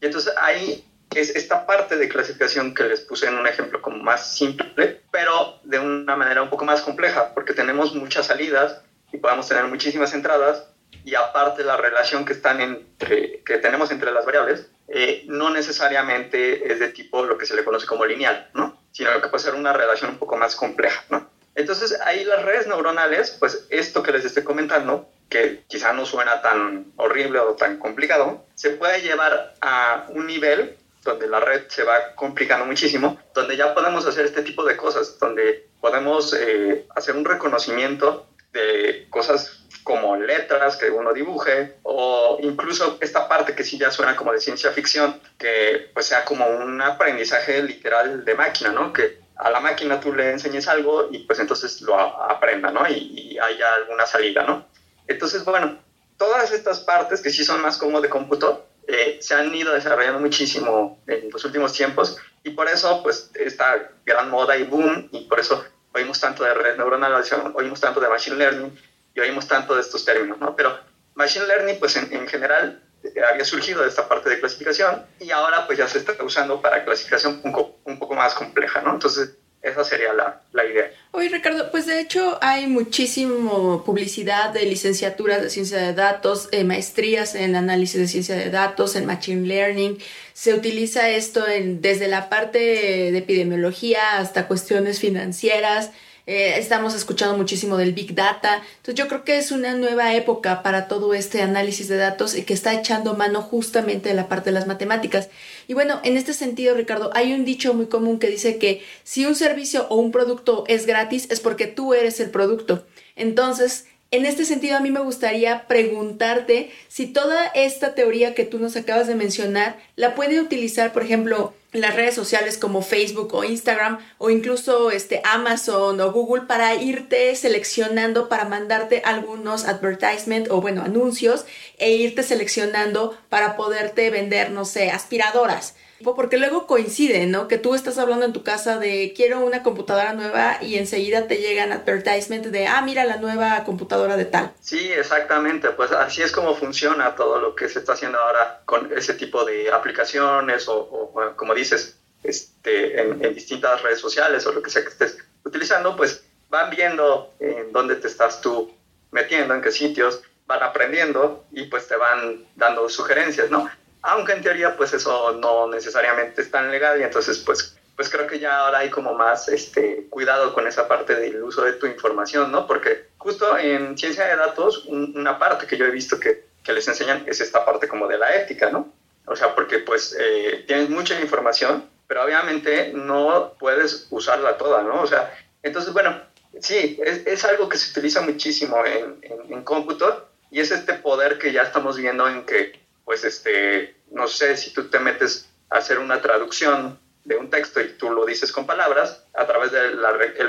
Y 0.00 0.06
entonces 0.06 0.32
ahí 0.40 0.87
es 1.14 1.30
esta 1.30 1.66
parte 1.66 1.96
de 1.96 2.08
clasificación 2.08 2.74
que 2.74 2.84
les 2.84 3.00
puse 3.00 3.26
en 3.26 3.34
un 3.34 3.46
ejemplo 3.46 3.80
como 3.80 3.98
más 3.98 4.36
simple, 4.36 5.00
pero 5.10 5.58
de 5.64 5.78
una 5.78 6.16
manera 6.16 6.42
un 6.42 6.50
poco 6.50 6.64
más 6.64 6.82
compleja, 6.82 7.32
porque 7.34 7.54
tenemos 7.54 7.94
muchas 7.94 8.26
salidas 8.26 8.80
y 9.12 9.18
podemos 9.18 9.48
tener 9.48 9.64
muchísimas 9.64 10.12
entradas 10.14 10.66
y 11.04 11.14
aparte 11.14 11.64
la 11.64 11.76
relación 11.76 12.24
que, 12.24 12.32
están 12.32 12.60
entre, 12.60 13.42
que 13.44 13.58
tenemos 13.58 13.90
entre 13.90 14.12
las 14.12 14.24
variables 14.24 14.70
eh, 14.88 15.24
no 15.26 15.50
necesariamente 15.50 16.72
es 16.72 16.80
de 16.80 16.88
tipo 16.88 17.24
lo 17.24 17.36
que 17.36 17.46
se 17.46 17.54
le 17.54 17.64
conoce 17.64 17.86
como 17.86 18.06
lineal, 18.06 18.50
¿no? 18.54 18.80
sino 18.90 19.10
que 19.20 19.28
puede 19.28 19.44
ser 19.44 19.54
una 19.54 19.72
relación 19.72 20.10
un 20.10 20.18
poco 20.18 20.36
más 20.36 20.56
compleja. 20.56 21.04
¿no? 21.10 21.28
Entonces 21.54 21.98
ahí 22.02 22.24
las 22.24 22.42
redes 22.44 22.66
neuronales, 22.66 23.36
pues 23.38 23.66
esto 23.70 24.02
que 24.02 24.12
les 24.12 24.24
estoy 24.24 24.44
comentando, 24.44 25.08
que 25.28 25.64
quizá 25.66 25.92
no 25.92 26.06
suena 26.06 26.40
tan 26.40 26.92
horrible 26.96 27.38
o 27.40 27.54
tan 27.54 27.78
complicado, 27.78 28.46
se 28.54 28.70
puede 28.70 29.02
llevar 29.02 29.54
a 29.60 30.06
un 30.08 30.26
nivel 30.26 30.76
donde 31.08 31.26
la 31.26 31.40
red 31.40 31.62
se 31.68 31.82
va 31.82 32.14
complicando 32.14 32.66
muchísimo, 32.66 33.18
donde 33.34 33.56
ya 33.56 33.74
podemos 33.74 34.06
hacer 34.06 34.26
este 34.26 34.42
tipo 34.42 34.64
de 34.64 34.76
cosas, 34.76 35.18
donde 35.18 35.68
podemos 35.80 36.34
eh, 36.34 36.86
hacer 36.94 37.16
un 37.16 37.24
reconocimiento 37.24 38.28
de 38.52 39.06
cosas 39.10 39.64
como 39.84 40.16
letras 40.16 40.76
que 40.76 40.90
uno 40.90 41.14
dibuje 41.14 41.78
o 41.82 42.38
incluso 42.42 42.98
esta 43.00 43.26
parte 43.26 43.54
que 43.54 43.64
sí 43.64 43.78
ya 43.78 43.90
suena 43.90 44.14
como 44.16 44.32
de 44.32 44.40
ciencia 44.40 44.70
ficción, 44.70 45.20
que 45.38 45.90
pues 45.94 46.06
sea 46.06 46.24
como 46.24 46.46
un 46.46 46.80
aprendizaje 46.82 47.62
literal 47.62 48.24
de 48.24 48.34
máquina, 48.34 48.70
¿no? 48.70 48.92
Que 48.92 49.20
a 49.36 49.50
la 49.50 49.60
máquina 49.60 49.98
tú 49.98 50.12
le 50.12 50.30
enseñes 50.32 50.68
algo 50.68 51.08
y 51.10 51.20
pues 51.20 51.38
entonces 51.38 51.80
lo 51.80 51.98
aprenda, 51.98 52.70
¿no? 52.70 52.86
Y, 52.86 53.32
y 53.32 53.38
haya 53.38 53.74
alguna 53.74 54.04
salida, 54.04 54.42
¿no? 54.42 54.66
Entonces, 55.06 55.42
bueno, 55.44 55.78
todas 56.18 56.52
estas 56.52 56.80
partes 56.80 57.22
que 57.22 57.30
sí 57.30 57.44
son 57.44 57.62
más 57.62 57.78
como 57.78 58.02
de 58.02 58.10
cómputo, 58.10 58.67
eh, 58.90 59.18
se 59.20 59.34
han 59.34 59.54
ido 59.54 59.74
desarrollando 59.74 60.18
muchísimo 60.18 60.98
en 61.06 61.30
los 61.30 61.44
últimos 61.44 61.74
tiempos 61.74 62.16
y 62.42 62.50
por 62.50 62.68
eso 62.68 63.02
pues 63.02 63.30
esta 63.34 63.90
gran 64.06 64.30
moda 64.30 64.56
y 64.56 64.64
boom 64.64 65.10
y 65.12 65.26
por 65.26 65.38
eso 65.38 65.62
oímos 65.92 66.18
tanto 66.18 66.42
de 66.42 66.54
red 66.54 66.78
neuronal, 66.78 67.22
oímos 67.54 67.80
tanto 67.80 68.00
de 68.00 68.08
machine 68.08 68.36
learning 68.36 68.78
y 69.14 69.20
oímos 69.20 69.46
tanto 69.46 69.74
de 69.74 69.82
estos 69.82 70.06
términos, 70.06 70.38
¿no? 70.38 70.56
Pero 70.56 70.78
machine 71.14 71.46
learning 71.46 71.78
pues 71.78 71.96
en, 71.96 72.10
en 72.10 72.26
general 72.26 72.82
eh, 73.04 73.20
había 73.30 73.44
surgido 73.44 73.82
de 73.82 73.88
esta 73.88 74.08
parte 74.08 74.30
de 74.30 74.40
clasificación 74.40 75.04
y 75.20 75.30
ahora 75.32 75.66
pues 75.66 75.78
ya 75.78 75.86
se 75.86 75.98
está 75.98 76.14
usando 76.24 76.62
para 76.62 76.82
clasificación 76.82 77.42
un, 77.44 77.74
un 77.84 77.98
poco 77.98 78.14
más 78.14 78.32
compleja, 78.32 78.80
¿no? 78.80 78.94
Entonces 78.94 79.36
esa 79.60 79.84
sería 79.84 80.14
la, 80.14 80.40
la, 80.52 80.64
idea. 80.64 80.90
Oye, 81.18 81.30
Ricardo, 81.30 81.72
pues 81.72 81.86
de 81.86 81.98
hecho 81.98 82.38
hay 82.40 82.68
muchísimo 82.68 83.82
publicidad 83.84 84.50
de 84.50 84.62
licenciaturas 84.66 85.42
de 85.42 85.50
ciencia 85.50 85.78
de 85.78 85.92
datos, 85.92 86.48
eh, 86.52 86.62
maestrías 86.62 87.34
en 87.34 87.56
análisis 87.56 88.00
de 88.00 88.06
ciencia 88.06 88.36
de 88.36 88.50
datos, 88.50 88.94
en 88.94 89.04
machine 89.04 89.44
learning. 89.44 89.98
Se 90.32 90.54
utiliza 90.54 91.10
esto 91.10 91.48
en, 91.48 91.82
desde 91.82 92.06
la 92.06 92.28
parte 92.28 92.60
de 92.60 93.18
epidemiología 93.18 94.18
hasta 94.18 94.46
cuestiones 94.46 95.00
financieras. 95.00 95.90
Eh, 96.28 96.56
estamos 96.58 96.94
escuchando 96.94 97.36
muchísimo 97.36 97.78
del 97.78 97.94
Big 97.94 98.14
Data. 98.14 98.62
Entonces 98.76 98.94
yo 98.94 99.08
creo 99.08 99.24
que 99.24 99.38
es 99.38 99.50
una 99.50 99.74
nueva 99.74 100.14
época 100.14 100.62
para 100.62 100.86
todo 100.86 101.14
este 101.14 101.42
análisis 101.42 101.88
de 101.88 101.96
datos 101.96 102.36
y 102.36 102.42
que 102.44 102.54
está 102.54 102.74
echando 102.74 103.14
mano 103.14 103.42
justamente 103.42 104.10
de 104.10 104.14
la 104.14 104.28
parte 104.28 104.50
de 104.50 104.54
las 104.54 104.68
matemáticas. 104.68 105.30
Y 105.68 105.74
bueno, 105.74 106.00
en 106.02 106.16
este 106.16 106.32
sentido, 106.32 106.74
Ricardo, 106.74 107.10
hay 107.14 107.34
un 107.34 107.44
dicho 107.44 107.74
muy 107.74 107.86
común 107.86 108.18
que 108.18 108.28
dice 108.28 108.58
que 108.58 108.82
si 109.04 109.26
un 109.26 109.36
servicio 109.36 109.86
o 109.90 109.96
un 109.96 110.10
producto 110.10 110.64
es 110.66 110.86
gratis 110.86 111.28
es 111.30 111.40
porque 111.40 111.66
tú 111.66 111.92
eres 111.92 112.20
el 112.20 112.30
producto. 112.30 112.86
Entonces, 113.16 113.86
en 114.10 114.24
este 114.24 114.44
sentido, 114.46 114.76
a 114.76 114.80
mí 114.80 114.90
me 114.90 115.00
gustaría 115.00 115.66
preguntarte 115.66 116.70
si 116.88 117.06
toda 117.06 117.46
esta 117.48 117.94
teoría 117.94 118.34
que 118.34 118.44
tú 118.44 118.58
nos 118.58 118.74
acabas 118.76 119.06
de 119.06 119.14
mencionar 119.14 119.76
la 119.96 120.14
puede 120.14 120.40
utilizar, 120.40 120.92
por 120.92 121.02
ejemplo, 121.02 121.52
las 121.72 121.94
redes 121.94 122.14
sociales 122.14 122.56
como 122.56 122.80
Facebook 122.80 123.34
o 123.34 123.44
Instagram 123.44 123.98
o 124.16 124.30
incluso 124.30 124.90
este 124.90 125.20
Amazon 125.24 126.00
o 126.00 126.12
Google 126.12 126.46
para 126.46 126.74
irte 126.76 127.34
seleccionando 127.36 128.30
para 128.30 128.46
mandarte 128.46 129.02
algunos 129.04 129.66
advertisement 129.66 130.50
o 130.50 130.62
bueno 130.62 130.82
anuncios 130.82 131.44
e 131.76 131.90
irte 131.90 132.22
seleccionando 132.22 133.18
para 133.28 133.58
poderte 133.58 134.08
vender 134.08 134.50
no 134.50 134.64
sé 134.64 134.90
aspiradoras 134.90 135.74
porque 136.04 136.38
luego 136.38 136.66
coincide, 136.66 137.26
¿no? 137.26 137.48
Que 137.48 137.58
tú 137.58 137.74
estás 137.74 137.98
hablando 137.98 138.24
en 138.24 138.32
tu 138.32 138.42
casa 138.42 138.78
de 138.78 139.12
quiero 139.16 139.40
una 139.40 139.62
computadora 139.62 140.12
nueva 140.12 140.58
y 140.62 140.76
enseguida 140.76 141.26
te 141.26 141.38
llegan 141.38 141.72
advertisement 141.72 142.46
de, 142.46 142.66
ah, 142.66 142.82
mira 142.82 143.04
la 143.04 143.16
nueva 143.16 143.64
computadora 143.64 144.16
de 144.16 144.24
tal. 144.24 144.52
Sí, 144.60 144.92
exactamente, 144.92 145.70
pues 145.70 145.90
así 145.92 146.22
es 146.22 146.32
como 146.32 146.54
funciona 146.54 147.14
todo 147.14 147.40
lo 147.40 147.54
que 147.54 147.68
se 147.68 147.80
está 147.80 147.94
haciendo 147.94 148.18
ahora 148.18 148.62
con 148.64 148.96
ese 148.96 149.14
tipo 149.14 149.44
de 149.44 149.70
aplicaciones 149.72 150.68
o, 150.68 150.78
o 150.78 151.36
como 151.36 151.54
dices, 151.54 151.98
este, 152.22 153.00
en, 153.00 153.24
en, 153.24 153.34
distintas 153.34 153.82
redes 153.82 154.00
sociales 154.00 154.46
o 154.46 154.52
lo 154.52 154.62
que 154.62 154.70
sea 154.70 154.82
que 154.82 154.88
estés 154.88 155.18
utilizando, 155.44 155.96
pues 155.96 156.24
van 156.48 156.70
viendo 156.70 157.34
en 157.40 157.72
dónde 157.72 157.96
te 157.96 158.08
estás 158.08 158.40
tú 158.40 158.72
metiendo, 159.10 159.54
en 159.54 159.62
qué 159.62 159.70
sitios, 159.70 160.22
van 160.46 160.62
aprendiendo 160.62 161.44
y 161.52 161.64
pues 161.64 161.86
te 161.86 161.96
van 161.96 162.46
dando 162.56 162.88
sugerencias, 162.88 163.50
¿no? 163.50 163.68
Aunque 164.08 164.32
en 164.32 164.42
teoría 164.42 164.76
pues 164.76 164.92
eso 164.92 165.32
no 165.32 165.68
necesariamente 165.68 166.42
es 166.42 166.50
tan 166.50 166.70
legal 166.70 167.00
y 167.00 167.04
entonces 167.04 167.38
pues 167.38 167.78
pues 167.98 168.10
creo 168.10 168.28
que 168.28 168.38
ya 168.38 168.58
ahora 168.58 168.78
hay 168.78 168.90
como 168.90 169.12
más 169.14 169.48
este, 169.48 170.06
cuidado 170.08 170.54
con 170.54 170.68
esa 170.68 170.86
parte 170.86 171.16
del 171.16 171.42
uso 171.42 171.62
de 171.62 171.72
tu 171.72 171.86
información, 171.88 172.52
¿no? 172.52 172.64
Porque 172.64 173.08
justo 173.18 173.58
en 173.58 173.98
ciencia 173.98 174.24
de 174.24 174.36
datos, 174.36 174.84
una 174.86 175.36
parte 175.36 175.66
que 175.66 175.76
yo 175.76 175.84
he 175.84 175.90
visto 175.90 176.20
que, 176.20 176.44
que, 176.62 176.72
les 176.72 176.86
enseñan 176.86 177.24
es 177.26 177.40
esta 177.40 177.64
parte 177.64 177.88
como 177.88 178.06
de 178.06 178.16
la 178.16 178.36
ética, 178.36 178.70
¿no? 178.70 178.92
O 179.26 179.34
sea, 179.34 179.52
porque 179.52 179.80
pues 179.80 180.16
eh, 180.16 180.62
tienes 180.68 180.90
mucha 180.90 181.20
información, 181.20 181.90
pero 182.06 182.22
obviamente 182.22 182.92
no 182.94 183.54
puedes 183.58 184.06
usarla 184.10 184.56
toda, 184.56 184.84
¿no? 184.84 185.02
O 185.02 185.06
sea, 185.08 185.34
entonces, 185.64 185.92
bueno, 185.92 186.22
sí, 186.60 187.00
es, 187.04 187.26
es 187.26 187.44
algo 187.46 187.68
que 187.68 187.78
se 187.78 187.90
utiliza 187.90 188.20
muchísimo 188.20 188.76
en, 188.86 189.18
en, 189.22 189.52
en 189.52 189.64
cómputo 189.64 190.28
y 190.52 190.60
es 190.60 190.70
este 190.70 190.94
poder 190.94 191.36
que 191.36 191.50
ya 191.50 191.62
estamos 191.62 191.96
viendo 191.96 192.28
en 192.28 192.46
que 192.46 192.78
pues 193.08 193.24
este, 193.24 193.96
no 194.10 194.28
sé, 194.28 194.54
si 194.58 194.74
tú 194.74 194.90
te 194.90 194.98
metes 194.98 195.48
a 195.70 195.78
hacer 195.78 195.98
una 195.98 196.20
traducción 196.20 197.00
de 197.24 197.36
un 197.36 197.48
texto 197.48 197.80
y 197.80 197.94
tú 197.94 198.10
lo 198.10 198.26
dices 198.26 198.52
con 198.52 198.66
palabras, 198.66 199.24
a 199.32 199.46
través 199.46 199.72
del 199.72 199.98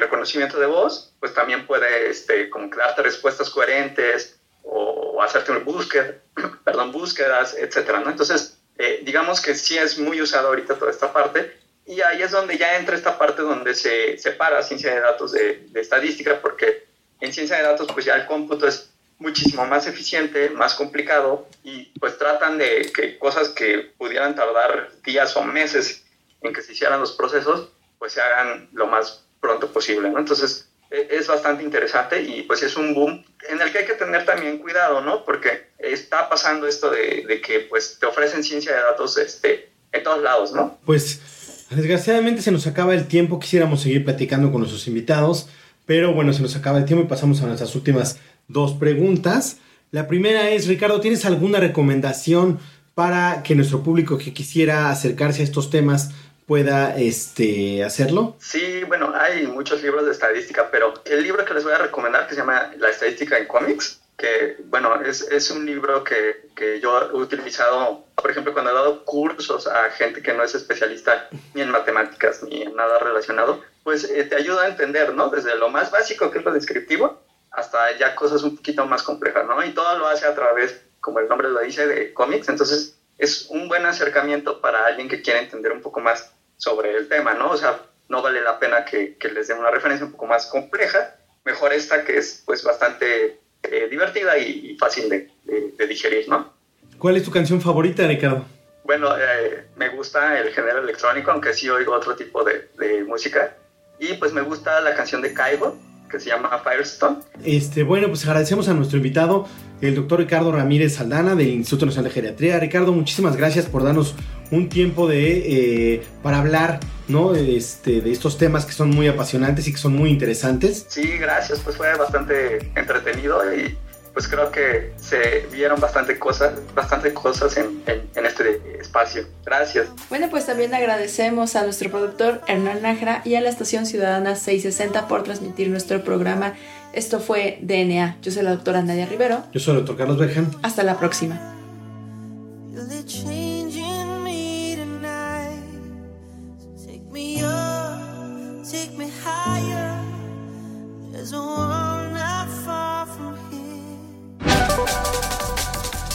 reconocimiento 0.02 0.60
de 0.60 0.66
voz, 0.66 1.14
pues 1.22 1.34
también 1.34 1.66
puede 1.66 2.10
este, 2.10 2.50
como 2.50 2.68
darte 2.76 3.02
respuestas 3.02 3.50
coherentes 3.50 4.42
o, 4.64 5.22
hacerte 5.24 5.54
una 5.54 5.62
búsqueda, 5.62 6.16
perdón, 6.66 6.92
búsquedas, 6.92 7.56
etcétera, 7.58 8.02
¿no? 8.02 8.10
Entonces, 8.10 8.58
eh, 8.78 9.04
digamos 9.04 9.40
que 9.40 9.56
sí 9.56 9.78
es 9.78 9.98
muy 9.98 10.22
usado 10.22 10.50
ahorita 10.50 10.76
toda 10.76 10.92
esta 10.92 11.14
parte 11.14 11.58
y 11.86 12.02
ahí 12.02 12.22
es 12.22 12.32
donde 12.32 12.58
ya 12.58 12.76
entra 12.76 12.98
esta 12.98 13.18
parte 13.18 13.42
donde 13.42 13.74
se 13.74 14.18
separa 14.18 14.64
ciencia 14.64 14.94
de 14.94 15.00
datos 15.00 15.32
de, 15.32 15.66
de 15.70 15.80
estadística 15.80 16.42
porque 16.42 16.88
en 17.22 17.32
ciencia 17.32 17.56
de 17.56 17.64
datos 17.64 17.88
pues 17.94 18.04
ya 18.04 18.16
el 18.16 18.26
cómputo 18.26 18.68
es 18.68 18.89
muchísimo 19.20 19.66
más 19.66 19.86
eficiente, 19.86 20.50
más 20.50 20.74
complicado 20.74 21.48
y 21.64 21.92
pues 22.00 22.18
tratan 22.18 22.58
de 22.58 22.90
que 22.96 23.20
cosas 23.20 23.50
que 23.50 23.92
pudieran 23.98 24.34
tardar 24.34 24.92
días 25.04 25.36
o 25.36 25.44
meses 25.44 26.06
en 26.42 26.54
que 26.54 26.62
se 26.62 26.72
hicieran 26.72 27.02
los 27.02 27.12
procesos, 27.12 27.70
pues 28.00 28.14
se 28.14 28.22
hagan 28.22 28.70
lo 28.74 28.88
más 28.88 29.26
pronto 29.42 29.72
posible. 29.72 30.08
Entonces 30.08 30.70
e, 30.90 31.08
es 31.12 31.28
bastante 31.28 31.64
interesante 31.64 32.22
y 32.22 32.44
pues 32.44 32.64
es 32.64 32.78
un 32.78 32.94
boom 32.94 33.24
en 33.50 33.62
el 33.62 33.72
que 33.72 33.80
hay 33.80 33.86
que 33.86 33.94
tener 33.94 34.26
también 34.26 34.58
cuidado, 34.58 35.02
¿no? 35.02 35.26
Porque 35.26 35.68
está 35.78 36.30
pasando 36.30 36.66
esto 36.66 36.90
de, 36.90 37.26
de 37.28 37.42
que 37.42 37.60
pues 37.62 37.98
te 38.00 38.06
ofrecen 38.06 38.44
ciencia 38.44 38.74
de 38.74 38.82
datos 38.82 39.18
este, 39.18 39.70
en 39.92 40.04
todos 40.04 40.24
lados, 40.24 40.54
¿no? 40.54 40.80
Pues 40.86 41.66
desgraciadamente 41.70 42.42
se 42.42 42.52
nos 42.52 42.68
acaba 42.68 42.94
el 42.94 43.08
tiempo, 43.08 43.38
quisiéramos 43.38 43.82
seguir 43.82 44.06
platicando 44.06 44.50
con 44.50 44.62
nuestros 44.62 44.88
invitados, 44.88 45.50
pero 45.86 46.14
bueno, 46.14 46.32
se 46.32 46.42
nos 46.42 46.56
acaba 46.56 46.78
el 46.78 46.86
tiempo 46.86 47.04
y 47.04 47.08
pasamos 47.08 47.42
a 47.42 47.48
nuestras 47.48 47.76
últimas 47.76 48.18
dos 48.50 48.74
preguntas. 48.74 49.58
La 49.92 50.08
primera 50.08 50.50
es, 50.50 50.68
Ricardo, 50.68 51.00
¿tienes 51.00 51.26
alguna 51.26 51.60
recomendación 51.60 52.60
para 52.94 53.44
que 53.44 53.56
nuestro 53.56 53.82
público 53.82 54.18
que 54.18 54.34
quisiera 54.34 54.90
acercarse 54.90 55.42
a 55.42 55.46
estos 55.46 55.70
temas 55.70 56.12
pueda 56.46 56.98
este, 56.98 57.84
hacerlo? 57.84 58.36
Sí, 58.40 58.84
bueno, 58.88 59.14
hay 59.16 59.48
muchos 59.48 59.82
libros 59.82 60.06
de 60.06 60.12
estadística, 60.12 60.70
pero 60.72 60.94
el 61.06 61.24
libro 61.24 61.46
que 61.46 61.54
les 61.54 61.64
voy 61.64 61.74
a 61.74 61.78
recomendar 61.78 62.28
que 62.28 62.34
se 62.34 62.42
llama 62.42 62.72
La 62.78 62.90
estadística 62.90 63.38
en 63.38 63.48
cómics, 63.48 64.02
que 64.18 64.58
bueno, 64.66 65.02
es, 65.02 65.22
es 65.22 65.50
un 65.50 65.66
libro 65.66 66.04
que, 66.04 66.50
que, 66.56 66.80
yo 66.82 67.10
he 67.12 67.16
utilizado, 67.16 68.04
por 68.16 68.30
ejemplo, 68.30 68.52
cuando 68.52 68.72
he 68.72 68.74
dado 68.74 69.06
cursos 69.06 69.66
a 69.68 69.90
gente 69.92 70.22
que 70.22 70.34
no 70.34 70.44
es 70.44 70.54
especialista 70.54 71.30
ni 71.54 71.62
en 71.62 71.70
matemáticas 71.70 72.44
ni 72.44 72.64
en 72.64 72.76
nada 72.76 73.00
relacionado, 73.00 73.62
pues 73.84 74.04
eh, 74.04 74.24
te 74.24 74.36
ayuda 74.36 74.64
a 74.64 74.68
entender, 74.68 75.14
¿no? 75.14 75.30
Desde 75.30 75.56
lo 75.56 75.70
más 75.70 75.90
básico, 75.90 76.30
que 76.32 76.40
es 76.40 76.46
lo 76.46 76.52
descriptivo, 76.52 77.22
hasta 77.52 77.98
ya 77.98 78.16
cosas 78.16 78.44
un 78.44 78.56
poquito 78.56 78.86
más 78.86 79.04
complejas, 79.04 79.46
¿no? 79.46 79.64
Y 79.64 79.74
todo 79.74 79.98
lo 79.98 80.08
hace 80.08 80.26
a 80.26 80.36
través, 80.36 80.82
como 81.00 81.20
el 81.20 81.28
nombre 81.28 81.50
lo 81.50 81.60
dice, 81.62 81.88
de 81.88 82.14
cómics, 82.14 82.50
entonces 82.50 82.98
es 83.18 83.48
un 83.50 83.68
buen 83.68 83.86
acercamiento 83.86 84.62
para 84.62 84.86
alguien 84.86 85.10
que 85.10 85.22
quiere 85.22 85.40
entender 85.40 85.72
un 85.72 85.82
poco 85.82 86.00
más 86.00 86.32
sobre 86.58 86.96
el 86.96 87.08
tema, 87.08 87.34
¿no? 87.34 87.52
O 87.52 87.58
sea, 87.58 87.80
no 88.08 88.22
vale 88.22 88.42
la 88.42 88.60
pena 88.60 88.86
que, 88.86 89.16
que 89.18 89.30
les 89.30 89.48
den 89.48 89.60
una 89.60 89.72
referencia 89.72 90.06
un 90.06 90.12
poco 90.12 90.26
más 90.26 90.48
compleja, 90.48 91.16
mejor 91.46 91.74
esta 91.74 92.04
que 92.04 92.18
es 92.18 92.44
pues 92.46 92.64
bastante 92.64 93.40
eh, 93.64 93.88
divertida 93.90 94.38
y, 94.38 94.72
y 94.72 94.78
fácil 94.78 95.10
de, 95.10 95.30
de, 95.44 95.74
de, 95.78 95.88
digerir, 95.88 96.28
¿no? 96.28 96.54
¿Cuál 96.98 97.18
es 97.18 97.24
tu 97.24 97.32
canción 97.32 97.62
favorita, 97.62 98.06
Ricardo? 98.08 98.46
Bueno, 98.84 99.16
eh, 99.18 99.68
me 99.76 99.90
gusta 99.90 100.40
el 100.40 100.54
género 100.54 100.80
electrónico, 100.80 101.32
aunque 101.32 101.54
sí 101.54 101.70
oigo 101.70 101.94
otro 101.94 102.16
tipo 102.16 102.44
de, 102.44 102.70
de 102.78 103.04
música. 103.04 103.56
Y 104.00 104.14
pues 104.14 104.34
me 104.34 104.42
gusta 104.42 104.82
la 104.82 104.96
canción 104.96 105.22
de 105.22 105.34
Kaibo, 105.34 105.78
que 106.10 106.20
se 106.20 106.30
llama 106.30 106.62
Firestone. 106.64 107.18
Este, 107.44 107.84
bueno, 107.84 108.08
pues 108.08 108.26
agradecemos 108.26 108.68
a 108.68 108.74
nuestro 108.74 108.98
invitado, 108.98 109.48
el 109.82 109.96
doctor 109.96 110.20
Ricardo 110.20 110.52
Ramírez 110.52 110.96
Saldana 110.96 111.36
del 111.36 111.50
Instituto 111.50 111.86
Nacional 111.86 112.10
de 112.10 112.16
Geriatría. 112.16 112.60
Ricardo, 112.60 112.92
muchísimas 112.92 113.36
gracias 113.36 113.66
por 113.66 113.84
darnos 113.84 114.16
un 114.52 114.68
tiempo 114.68 115.08
de 115.08 115.94
eh, 115.94 116.04
para 116.24 116.40
hablar 116.40 116.80
¿no? 117.10 117.36
Este, 117.36 118.02
de 118.02 118.12
estos 118.12 118.38
temas 118.38 118.66
que 118.66 118.72
son 118.72 118.92
muy 118.92 119.08
apasionantes 119.08 119.68
y 119.68 119.72
que 119.72 119.78
son 119.78 119.96
muy 119.96 120.10
interesantes. 120.10 120.86
Sí, 120.88 121.18
gracias, 121.18 121.60
pues 121.60 121.76
fue 121.76 121.94
bastante 121.98 122.72
entretenido 122.76 123.42
y 123.54 123.78
pues 124.20 124.28
creo 124.28 124.52
que 124.52 124.92
se 124.98 125.48
vieron 125.50 125.80
bastante 125.80 126.20
cosas, 126.20 126.52
bastante 126.76 127.14
cosas 127.14 127.56
en, 127.56 127.82
en, 127.88 128.02
en, 128.14 128.26
este 128.26 128.60
espacio. 128.78 129.26
Gracias. 129.46 129.88
Bueno, 130.10 130.28
pues 130.30 130.46
también 130.46 130.74
agradecemos 130.74 131.56
a 131.56 131.64
nuestro 131.64 131.90
productor 131.90 132.42
Hernán 132.46 132.82
Nájera 132.82 133.22
y 133.24 133.36
a 133.36 133.42
la 133.42 133.48
Estación 133.48 133.86
Ciudadana 133.86 134.36
660 134.36 135.08
por 135.08 135.24
transmitir 135.24 135.70
nuestro 135.70 136.04
programa. 136.04 136.56
Esto 136.92 137.22
fue 137.22 137.60
DNA. 137.62 138.18
Yo 138.22 138.34
soy 138.34 138.44
la 138.44 138.52
doctora 138.52 138.82
Nadia 138.82 139.06
Rivero. 139.06 139.42
Yo 139.54 139.62
soy 139.62 139.76
el 139.76 139.86
doctor 139.86 139.96
Carlos 139.96 140.18
Berjan. 140.18 140.52
Hasta 140.64 140.84
la 140.84 141.00
próxima. 141.00 141.56